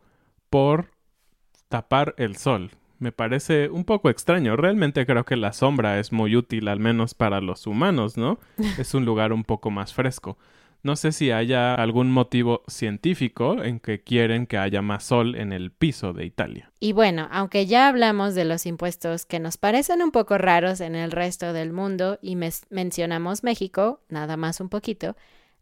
por 0.49 0.87
tapar 1.69 2.15
el 2.17 2.37
sol. 2.37 2.71
Me 2.97 3.11
parece 3.11 3.69
un 3.69 3.85
poco 3.85 4.09
extraño. 4.09 4.55
Realmente 4.55 5.05
creo 5.05 5.25
que 5.25 5.35
la 5.35 5.53
sombra 5.53 5.99
es 5.99 6.11
muy 6.11 6.35
útil, 6.35 6.69
al 6.69 6.79
menos 6.79 7.13
para 7.13 7.39
los 7.39 7.67
humanos, 7.67 8.17
¿no? 8.17 8.39
es 8.79 8.95
un 8.95 9.05
lugar 9.05 9.31
un 9.31 9.43
poco 9.43 9.69
más 9.69 9.93
fresco. 9.93 10.39
No 10.83 10.95
sé 10.95 11.11
si 11.11 11.31
haya 11.31 11.75
algún 11.75 12.11
motivo 12.11 12.63
científico 12.67 13.63
en 13.63 13.79
que 13.79 14.03
quieren 14.03 14.47
que 14.47 14.57
haya 14.57 14.81
más 14.81 15.03
sol 15.03 15.35
en 15.35 15.53
el 15.53 15.71
piso 15.71 16.11
de 16.13 16.25
Italia. 16.25 16.71
Y 16.79 16.93
bueno, 16.93 17.27
aunque 17.31 17.67
ya 17.67 17.87
hablamos 17.87 18.33
de 18.33 18.45
los 18.45 18.65
impuestos 18.65 19.25
que 19.27 19.39
nos 19.39 19.57
parecen 19.57 20.01
un 20.01 20.11
poco 20.11 20.39
raros 20.39 20.81
en 20.81 20.95
el 20.95 21.11
resto 21.11 21.53
del 21.53 21.71
mundo 21.71 22.17
y 22.21 22.35
mencionamos 22.35 23.43
México, 23.43 24.01
nada 24.09 24.37
más 24.37 24.59
un 24.59 24.69
poquito, 24.69 25.15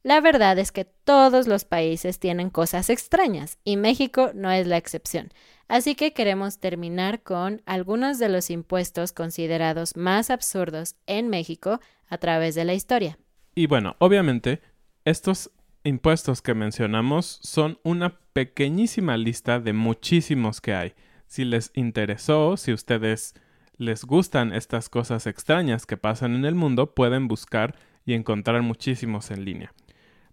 la 0.04 0.22
verdad 0.22 0.58
es 0.58 0.72
que 0.72 0.86
todos 0.86 1.48
los 1.48 1.66
países 1.66 2.20
tienen 2.20 2.50
cosas 2.50 2.90
extrañas 2.90 3.58
y 3.66 3.76
México 3.76 4.32
no 4.34 4.50
es 4.50 4.66
la 4.66 4.78
excepción. 4.78 5.34
Así 5.68 5.96
que 5.96 6.14
queremos 6.14 6.60
terminar 6.60 7.22
con 7.22 7.62
algunos 7.66 8.18
de 8.18 8.30
los 8.30 8.50
impuestos 8.50 9.12
considerados 9.12 9.98
más 9.98 10.30
absurdos 10.30 10.96
en 11.06 11.28
México 11.28 11.82
a 12.08 12.18
través 12.18 12.56
de 12.56 12.64
la 12.64 12.74
historia. 12.74 13.20
Y 13.54 13.68
bueno, 13.68 13.98
obviamente 14.00 14.62
estos 15.10 15.52
impuestos 15.84 16.42
que 16.42 16.54
mencionamos 16.54 17.40
son 17.42 17.80
una 17.84 18.20
pequeñísima 18.34 19.18
lista 19.18 19.60
de 19.60 19.74
muchísimos 19.74 20.62
que 20.62 20.74
hay. 20.74 20.94
Si 21.28 21.46
les 21.46 21.72
interesó, 21.74 22.58
si 22.58 22.74
ustedes 22.74 23.34
les 23.78 24.04
gustan 24.04 24.54
estas 24.54 24.90
cosas 24.90 25.26
extrañas 25.26 25.86
que 25.86 25.98
pasan 25.98 26.36
en 26.36 26.46
el 26.46 26.56
mundo, 26.56 26.94
pueden 26.94 27.28
buscar 27.28 27.76
y 28.06 28.14
encontrar 28.14 28.62
muchísimos 28.62 29.32
en 29.32 29.46
línea. 29.46 29.74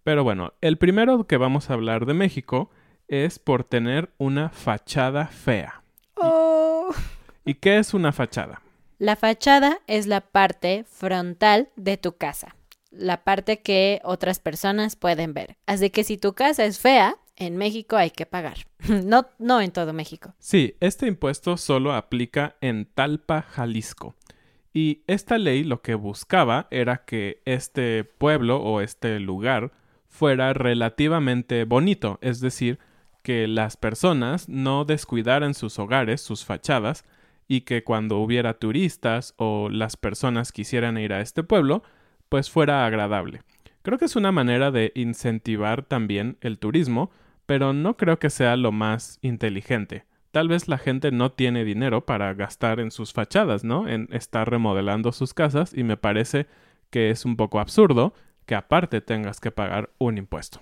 Pero 0.03 0.25
bueno, 0.25 0.53
el 0.61 0.79
primero 0.79 1.27
que 1.27 1.37
vamos 1.37 1.71
a 1.71 1.75
hablar 1.75 2.07
de 2.07 2.15
México 2.15 2.71
es 3.09 3.39
por 3.39 3.65
tener 3.65 4.11
una 4.19 4.51
fachada 4.51 5.27
fea. 5.27 5.83
Oh. 6.15 6.91
¿Y 7.45 7.55
qué 7.55 7.79
es 7.79 7.95
una 7.95 8.13
fachada? 8.13 8.63
La 8.99 9.17
fachada 9.17 9.79
es 9.87 10.07
la 10.07 10.21
parte 10.21 10.85
frontal 10.89 11.69
de 11.77 11.97
tu 11.97 12.17
casa, 12.17 12.57
la 12.91 13.25
parte 13.25 13.61
que 13.61 14.01
otras 14.05 14.39
personas 14.39 14.97
pueden 14.97 15.35
ver. 15.35 15.57
Así 15.67 15.91
que 15.91 16.05
si 16.05 16.17
tu 16.17 16.35
casa 16.35 16.65
es 16.65 16.79
fea, 16.79 17.17
en 17.37 17.57
México 17.57 17.97
hay 17.97 18.11
que 18.11 18.27
pagar. 18.27 18.67
no, 19.05 19.27
no 19.39 19.61
en 19.61 19.71
todo 19.71 19.93
México. 19.93 20.35
Sí, 20.39 20.75
este 20.81 21.07
impuesto 21.07 21.57
solo 21.57 21.93
aplica 21.93 22.57
en 22.61 22.87
Talpa, 22.87 23.43
Jalisco. 23.43 24.15
Y 24.73 25.03
esta 25.07 25.39
ley 25.39 25.65
lo 25.65 25.81
que 25.81 25.95
buscaba 25.95 26.69
era 26.71 27.05
que 27.05 27.41
este 27.47 28.05
pueblo 28.05 28.59
o 28.59 28.81
este 28.81 29.19
lugar 29.21 29.73
fuera 30.09 30.53
relativamente 30.53 31.65
bonito, 31.65 32.19
es 32.21 32.41
decir, 32.41 32.79
que 33.23 33.49
las 33.49 33.77
personas 33.77 34.49
no 34.49 34.85
descuidaran 34.85 35.55
sus 35.55 35.79
hogares, 35.79 36.21
sus 36.21 36.45
fachadas, 36.45 37.05
y 37.49 37.63
que 37.63 37.85
cuando 37.85 38.19
hubiera 38.19 38.59
turistas 38.59 39.35
o 39.37 39.69
las 39.69 39.97
personas 39.97 40.53
quisieran 40.53 40.99
ir 40.99 41.13
a 41.13 41.21
este 41.21 41.43
pueblo, 41.43 41.83
pues 42.29 42.51
fuera 42.51 42.87
agradable. 42.87 43.43
Creo 43.83 43.99
que 43.99 44.07
es 44.07 44.17
una 44.17 44.33
manera 44.33 44.71
de 44.71 44.93
incentivar 44.95 45.85
también 45.85 46.39
el 46.41 46.59
turismo, 46.59 47.11
pero 47.47 47.73
no 47.73 47.97
creo 47.97 48.19
que 48.19 48.31
sea 48.31 48.57
lo 48.57 48.73
más 48.73 49.19
inteligente. 49.23 50.05
Tal 50.33 50.49
vez 50.49 50.69
la 50.69 50.77
gente 50.77 51.13
no 51.13 51.33
tiene 51.33 51.65
dinero 51.65 52.05
para 52.05 52.35
gastar 52.35 52.81
en 52.81 52.91
sus 52.91 53.13
fachadas, 53.13 53.65
¿no? 53.65 53.89
En 53.89 54.09
estar 54.13 54.51
remodelando 54.51 55.13
sus 55.13 55.33
casas 55.33 55.73
y 55.73 55.85
me 55.85 55.97
parece 55.97 56.47
que 56.91 57.11
es 57.11 57.25
un 57.25 57.37
poco 57.37 57.61
absurdo 57.61 58.13
que 58.45 58.55
aparte 58.55 59.01
tengas 59.01 59.41
que 59.41 59.51
pagar 59.51 59.91
un 59.99 60.19
impuesto. 60.19 60.61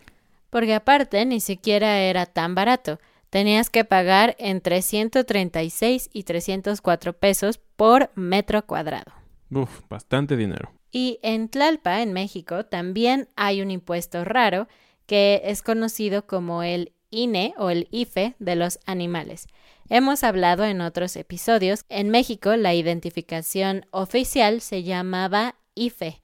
Porque 0.51 0.75
aparte 0.75 1.25
ni 1.27 1.41
siquiera 1.41 1.99
era 1.99 2.27
tan 2.27 2.55
barato. 2.55 3.01
Tenías 3.31 3.69
que 3.69 3.85
pagar 3.85 4.37
entre 4.39 4.81
136 4.81 6.11
y 6.13 6.23
304 6.23 7.15
pesos 7.15 7.59
por 7.59 8.11
metro 8.15 8.65
cuadrado. 8.65 9.13
Uf, 9.51 9.81
bastante 9.89 10.37
dinero. 10.37 10.71
Y 10.95 11.19
en 11.23 11.49
Tlalpa, 11.49 12.03
en 12.03 12.13
México, 12.13 12.65
también 12.65 13.29
hay 13.37 13.61
un 13.61 13.71
impuesto 13.71 14.25
raro 14.25 14.69
que 15.07 15.43
es 15.45 15.61
conocido 15.61 16.27
como 16.27 16.63
el 16.63 16.93
INE 17.11 17.53
o 17.59 17.71
el 17.71 17.89
IFE 17.91 18.37
de 18.39 18.57
los 18.57 18.79
animales. 18.87 19.49
Hemos 19.91 20.23
hablado 20.23 20.65
en 20.65 20.81
otros 20.81 21.17
episodios. 21.17 21.85
En 21.89 22.11
México 22.11 22.57
la 22.57 22.75
identificación 22.75 23.87
oficial 23.91 24.61
se 24.61 24.85
llamaba 24.85 25.57
IFE 25.75 26.23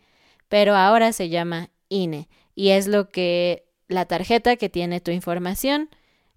pero 0.51 0.75
ahora 0.75 1.13
se 1.13 1.29
llama 1.31 1.71
INE 1.89 2.29
y 2.57 2.71
es 2.71 2.89
lo 2.89 3.09
que 3.09 3.69
la 3.87 4.05
tarjeta 4.07 4.57
que 4.57 4.69
tiene 4.69 5.01
tu 5.01 5.13
información 5.13 5.89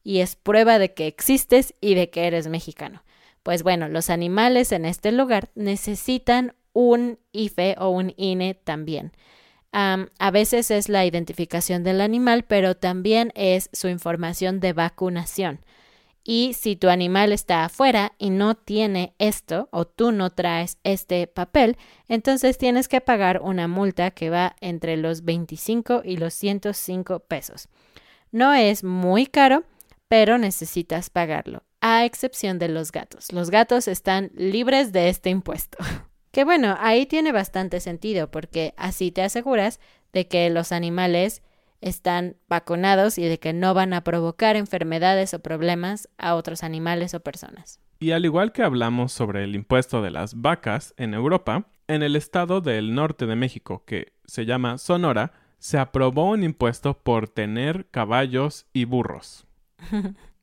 y 0.04 0.20
es 0.20 0.36
prueba 0.36 0.78
de 0.78 0.94
que 0.94 1.08
existes 1.08 1.74
y 1.82 1.96
de 1.96 2.12
que 2.12 2.28
eres 2.28 2.48
mexicano. 2.48 3.04
Pues 3.42 3.64
bueno, 3.64 3.90
los 3.90 4.12
animales 4.12 4.72
en 4.72 4.86
este 4.86 5.12
lugar 5.12 5.50
necesitan 5.56 6.54
un 6.74 7.20
IFE 7.32 7.76
o 7.80 7.90
un 7.90 8.14
INE 8.18 8.56
también. 8.56 9.12
a 9.72 10.32
veces 10.32 10.70
es 10.70 10.88
la 10.90 11.06
identificación 11.06 11.84
del 11.84 12.02
animal, 12.02 12.44
pero 12.44 12.76
también 12.76 13.32
es 13.36 13.70
su 13.74 13.88
información 13.88 14.60
de 14.60 14.74
vacunación. 14.74 15.60
Y 16.24 16.54
si 16.54 16.78
tu 16.78 16.88
animal 16.88 17.34
está 17.34 17.66
afuera 17.66 18.14
y 18.18 18.30
no 18.30 18.56
tiene 18.56 19.14
esto 19.20 19.68
o 19.72 19.86
tú 19.86 20.14
no 20.14 20.30
traes 20.30 20.78
este 20.84 21.28
papel, 21.28 21.78
entonces 22.08 22.58
tienes 22.58 22.88
que 22.88 23.02
pagar 23.02 23.42
una 23.42 23.68
multa 23.68 24.12
que 24.12 24.30
va 24.30 24.56
entre 24.62 24.96
los 24.96 25.26
25 25.26 26.02
y 26.06 26.18
los 26.18 26.34
105 26.34 27.20
pesos. 27.20 27.68
No 28.32 28.54
es 28.54 28.86
muy 28.86 29.26
caro, 29.26 29.64
pero 30.08 30.38
necesitas 30.38 31.10
pagarlo, 31.10 31.64
a 31.82 32.06
excepción 32.06 32.58
de 32.58 32.70
los 32.70 32.94
gatos. 32.94 33.34
Los 33.34 33.50
gatos 33.50 33.90
están 33.90 34.32
libres 34.34 34.94
de 34.94 35.10
este 35.10 35.30
impuesto. 35.30 35.78
que 36.34 36.44
bueno, 36.46 36.76
ahí 36.80 37.06
tiene 37.06 37.32
bastante 37.32 37.80
sentido 37.80 38.30
porque 38.32 38.74
así 38.76 39.12
te 39.12 39.22
aseguras 39.22 39.80
de 40.14 40.28
que 40.28 40.50
los 40.50 40.72
animales 40.72 41.44
están 41.80 42.38
vacunados 42.50 43.20
y 43.20 43.26
de 43.26 43.38
que 43.38 43.54
no 43.54 43.76
van 43.76 43.94
a 43.94 44.04
provocar 44.04 44.56
enfermedades 44.56 45.36
o 45.36 45.40
problemas 45.40 46.10
a 46.18 46.34
otros 46.34 46.64
animales 46.64 47.14
o 47.14 47.20
personas. 47.20 47.80
Y 48.00 48.12
al 48.12 48.26
igual 48.26 48.52
que 48.52 48.64
hablamos 48.64 49.14
sobre 49.14 49.44
el 49.44 49.54
impuesto 49.54 50.02
de 50.02 50.10
las 50.10 50.42
vacas 50.42 50.96
en 50.98 51.14
Europa, 51.14 51.68
en 51.88 52.02
el 52.02 52.16
estado 52.16 52.62
del 52.62 52.96
norte 52.96 53.28
de 53.28 53.36
México, 53.36 53.84
que 53.86 54.14
se 54.26 54.48
llama 54.48 54.80
Sonora, 54.80 55.34
se 55.60 55.78
aprobó 55.78 56.32
un 56.32 56.44
impuesto 56.44 56.98
por 56.98 57.30
tener 57.30 57.86
caballos 57.92 58.66
y 58.74 58.86
burros. 58.86 59.46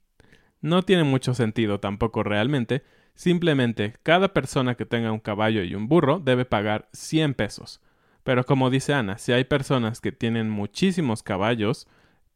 No 0.63 0.83
tiene 0.83 1.05
mucho 1.05 1.33
sentido 1.33 1.81
tampoco 1.81 2.23
realmente, 2.23 2.83
simplemente 3.21 3.97
cada 4.03 4.33
persona 4.33 4.77
que 4.77 4.87
tenga 4.87 5.13
un 5.13 5.21
caballo 5.21 5.63
y 5.63 5.75
un 5.75 5.89
burro 5.89 6.21
debe 6.21 6.47
pagar 6.47 6.89
100 6.95 7.35
pesos, 7.35 7.83
pero 8.25 8.47
como 8.47 8.71
dice 8.71 8.95
Ana, 8.95 9.19
si 9.19 9.33
hay 9.33 9.45
personas 9.45 10.01
que 10.01 10.11
tienen 10.11 10.49
muchísimos 10.49 11.23
caballos 11.23 11.87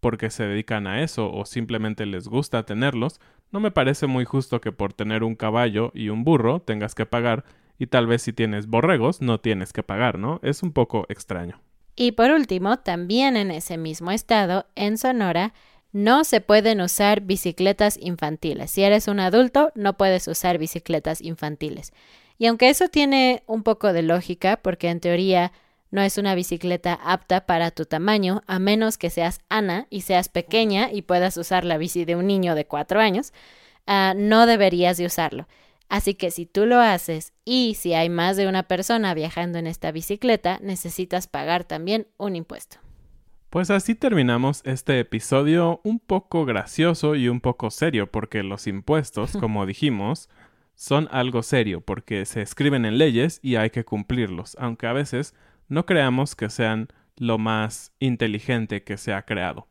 porque 0.01 0.29
se 0.29 0.45
dedican 0.45 0.87
a 0.87 1.01
eso 1.01 1.33
o 1.33 1.47
simplemente 1.47 2.05
les 2.05 2.29
gusta 2.29 2.67
tenerlos, 2.67 3.19
no 3.51 3.61
me 3.61 3.71
parece 3.71 4.07
muy 4.07 4.27
justo 4.27 4.61
que 4.61 4.73
por 4.73 4.93
tener 4.93 5.25
un 5.25 5.37
caballo 5.37 5.91
y 5.95 6.11
un 6.11 6.23
burro 6.23 6.61
tengas 6.61 6.95
que 6.95 7.07
pagar 7.07 7.47
y 7.79 7.87
tal 7.87 8.07
vez 8.07 8.21
si 8.21 8.35
tienes 8.35 8.67
borregos 8.67 9.23
no 9.23 9.41
tienes 9.41 9.73
que 9.73 9.83
pagar, 9.83 10.19
¿no? 10.19 10.39
Es 10.43 10.63
un 10.63 10.73
poco 10.73 11.07
extraño. 11.09 11.63
Y 11.97 12.13
por 12.13 12.31
último, 12.31 12.81
también 12.81 13.39
en 13.39 13.51
ese 13.51 13.79
mismo 13.79 14.11
estado, 14.11 14.67
en 14.75 14.99
Sonora, 14.99 15.55
no 15.95 16.25
se 16.25 16.41
pueden 16.41 16.81
usar 16.81 17.21
bicicletas 17.21 17.97
infantiles. 18.01 18.73
Si 18.73 18.83
eres 18.83 19.07
un 19.07 19.21
adulto, 19.21 19.71
no 19.77 19.97
puedes 19.97 20.27
usar 20.27 20.59
bicicletas 20.59 21.21
infantiles. 21.21 21.93
Y 22.37 22.47
aunque 22.47 22.69
eso 22.69 22.89
tiene 22.89 23.45
un 23.47 23.63
poco 23.63 23.93
de 23.93 24.03
lógica, 24.03 24.57
porque 24.57 24.89
en 24.89 24.99
teoría 24.99 25.53
no 25.93 26.03
es 26.03 26.19
una 26.19 26.35
bicicleta 26.35 26.95
apta 26.95 27.47
para 27.47 27.71
tu 27.71 27.85
tamaño, 27.85 28.43
a 28.49 28.59
menos 28.59 28.99
que 28.99 29.09
seas 29.09 29.39
Ana 29.49 29.87
y 29.89 30.01
seas 30.01 30.29
pequeña 30.29 30.91
y 30.93 31.03
puedas 31.03 31.37
usar 31.37 31.65
la 31.65 31.79
bici 31.79 32.05
de 32.05 32.17
un 32.17 32.27
niño 32.27 32.57
de 32.57 32.67
cuatro 32.67 32.99
años. 32.99 33.33
Ah, 33.87 34.15
no 34.17 34.47
deberías 34.47 34.97
de 34.97 35.07
usarlo. 35.07 35.47
Así 35.89 36.15
que 36.15 36.33
si 36.33 36.45
tú 36.45 36.67
lo 36.67 36.81
haces 36.81 37.33
y 37.45 37.77
si 37.79 37.95
hay 37.95 38.09
más 38.09 38.37
de 38.37 38.49
una 38.49 38.65
persona 38.65 39.15
viajando 39.15 39.61
en 39.61 39.69
esta 39.69 39.93
bicicleta, 39.93 40.59
necesitas 40.61 41.29
pagar 41.29 41.63
también 41.63 42.09
un 42.17 42.35
impuesto. 42.35 42.84
Pues 43.55 43.71
así 43.71 43.95
terminamos 43.95 44.63
este 44.65 44.99
episodio 44.99 45.81
un 45.85 46.01
poco 46.01 46.45
gracioso 46.45 47.15
y 47.15 47.29
un 47.29 47.41
poco 47.41 47.71
serio, 47.71 48.11
porque 48.11 48.43
los 48.43 48.67
impuestos, 48.67 49.37
como 49.41 49.65
dijimos, 49.65 50.29
son 50.75 51.07
algo 51.13 51.41
serio, 51.45 51.81
porque 51.81 52.25
se 52.25 52.43
escriben 52.43 52.85
en 52.85 52.99
leyes 52.99 53.39
y 53.45 53.55
hay 53.55 53.71
que 53.71 53.85
cumplirlos, 53.85 54.57
aunque 54.59 54.89
a 54.89 54.93
veces 54.93 55.37
no 55.69 55.87
creamos 55.87 56.35
que 56.35 56.51
sean 56.51 56.89
lo 57.17 57.39
más 57.39 57.93
inteligente 58.01 58.83
que 58.83 58.97
se 58.97 59.13
ha 59.13 59.23
creado. 59.23 59.69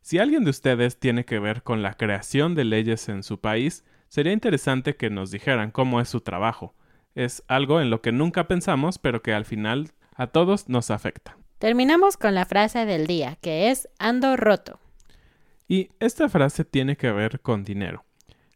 Si 0.00 0.18
alguien 0.18 0.42
de 0.42 0.50
ustedes 0.50 0.98
tiene 0.98 1.24
que 1.24 1.38
ver 1.38 1.62
con 1.62 1.80
la 1.80 1.94
creación 1.94 2.56
de 2.56 2.64
leyes 2.64 3.08
en 3.08 3.22
su 3.22 3.40
país, 3.40 3.84
sería 4.08 4.32
interesante 4.32 4.96
que 4.96 5.10
nos 5.10 5.30
dijeran 5.30 5.70
cómo 5.70 6.00
es 6.00 6.08
su 6.08 6.22
trabajo. 6.22 6.74
Es 7.14 7.44
algo 7.46 7.80
en 7.80 7.88
lo 7.88 8.02
que 8.02 8.10
nunca 8.10 8.48
pensamos, 8.48 8.98
pero 8.98 9.22
que 9.22 9.32
al 9.32 9.44
final 9.44 9.92
a 10.16 10.26
todos 10.26 10.68
nos 10.68 10.90
afecta. 10.90 11.36
Terminamos 11.62 12.16
con 12.16 12.34
la 12.34 12.44
frase 12.44 12.86
del 12.86 13.06
día, 13.06 13.38
que 13.40 13.70
es 13.70 13.88
ando 14.00 14.36
roto. 14.36 14.80
Y 15.68 15.90
esta 16.00 16.28
frase 16.28 16.64
tiene 16.64 16.96
que 16.96 17.12
ver 17.12 17.38
con 17.38 17.62
dinero. 17.62 18.04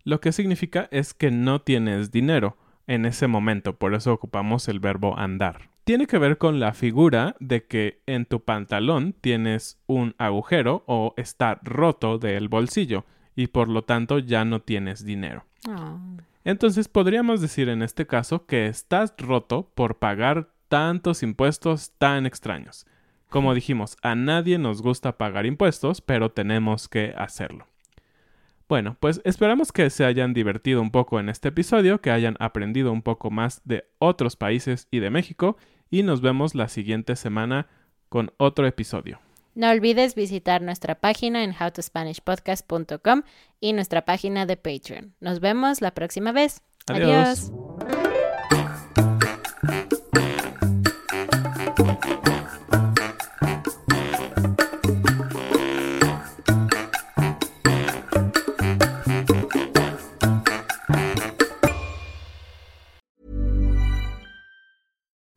Lo 0.02 0.20
que 0.20 0.32
significa 0.32 0.88
es 0.90 1.14
que 1.14 1.30
no 1.30 1.62
tienes 1.62 2.10
dinero 2.10 2.56
en 2.88 3.06
ese 3.06 3.28
momento, 3.28 3.76
por 3.76 3.94
eso 3.94 4.12
ocupamos 4.12 4.66
el 4.66 4.80
verbo 4.80 5.16
andar 5.16 5.70
tiene 5.84 6.08
que 6.08 6.18
ver 6.18 6.36
con 6.36 6.58
la 6.58 6.72
figura 6.72 7.36
de 7.38 7.64
que 7.64 8.02
en 8.06 8.26
tu 8.26 8.40
pantalón 8.40 9.12
tienes 9.12 9.78
un 9.86 10.16
agujero 10.18 10.82
o 10.88 11.14
está 11.16 11.60
roto 11.62 12.18
del 12.18 12.48
bolsillo 12.48 13.04
y 13.36 13.46
por 13.46 13.68
lo 13.68 13.84
tanto 13.84 14.18
ya 14.18 14.44
no 14.44 14.62
tienes 14.62 15.04
dinero. 15.04 15.44
Ah. 15.68 15.96
Entonces 16.42 16.88
podríamos 16.88 17.40
decir 17.40 17.68
en 17.68 17.82
este 17.82 18.04
caso 18.04 18.46
que 18.46 18.66
estás 18.66 19.14
roto 19.16 19.70
por 19.76 19.98
pagar 19.98 20.48
tantos 20.66 21.22
impuestos 21.22 21.92
tan 21.98 22.26
extraños. 22.26 22.84
Como 23.28 23.54
dijimos, 23.54 23.96
a 24.02 24.14
nadie 24.14 24.58
nos 24.58 24.82
gusta 24.82 25.18
pagar 25.18 25.46
impuestos, 25.46 26.00
pero 26.00 26.30
tenemos 26.30 26.88
que 26.88 27.14
hacerlo. 27.16 27.66
Bueno, 28.68 28.96
pues 28.98 29.20
esperamos 29.24 29.70
que 29.70 29.90
se 29.90 30.04
hayan 30.04 30.34
divertido 30.34 30.80
un 30.82 30.90
poco 30.90 31.20
en 31.20 31.28
este 31.28 31.48
episodio, 31.48 32.00
que 32.00 32.10
hayan 32.10 32.36
aprendido 32.40 32.92
un 32.92 33.02
poco 33.02 33.30
más 33.30 33.60
de 33.64 33.84
otros 33.98 34.34
países 34.34 34.88
y 34.90 34.98
de 34.98 35.10
México 35.10 35.56
y 35.88 36.02
nos 36.02 36.20
vemos 36.20 36.54
la 36.54 36.68
siguiente 36.68 37.14
semana 37.14 37.68
con 38.08 38.32
otro 38.38 38.66
episodio. 38.66 39.20
No 39.54 39.70
olvides 39.70 40.14
visitar 40.14 40.62
nuestra 40.62 40.96
página 40.96 41.44
en 41.44 41.52
howtospanishpodcast.com 41.52 43.22
y 43.60 43.72
nuestra 43.72 44.04
página 44.04 44.46
de 44.46 44.56
Patreon. 44.56 45.14
Nos 45.20 45.40
vemos 45.40 45.80
la 45.80 45.92
próxima 45.92 46.32
vez. 46.32 46.60
Adiós. 46.88 47.50
Adiós. 47.50 47.95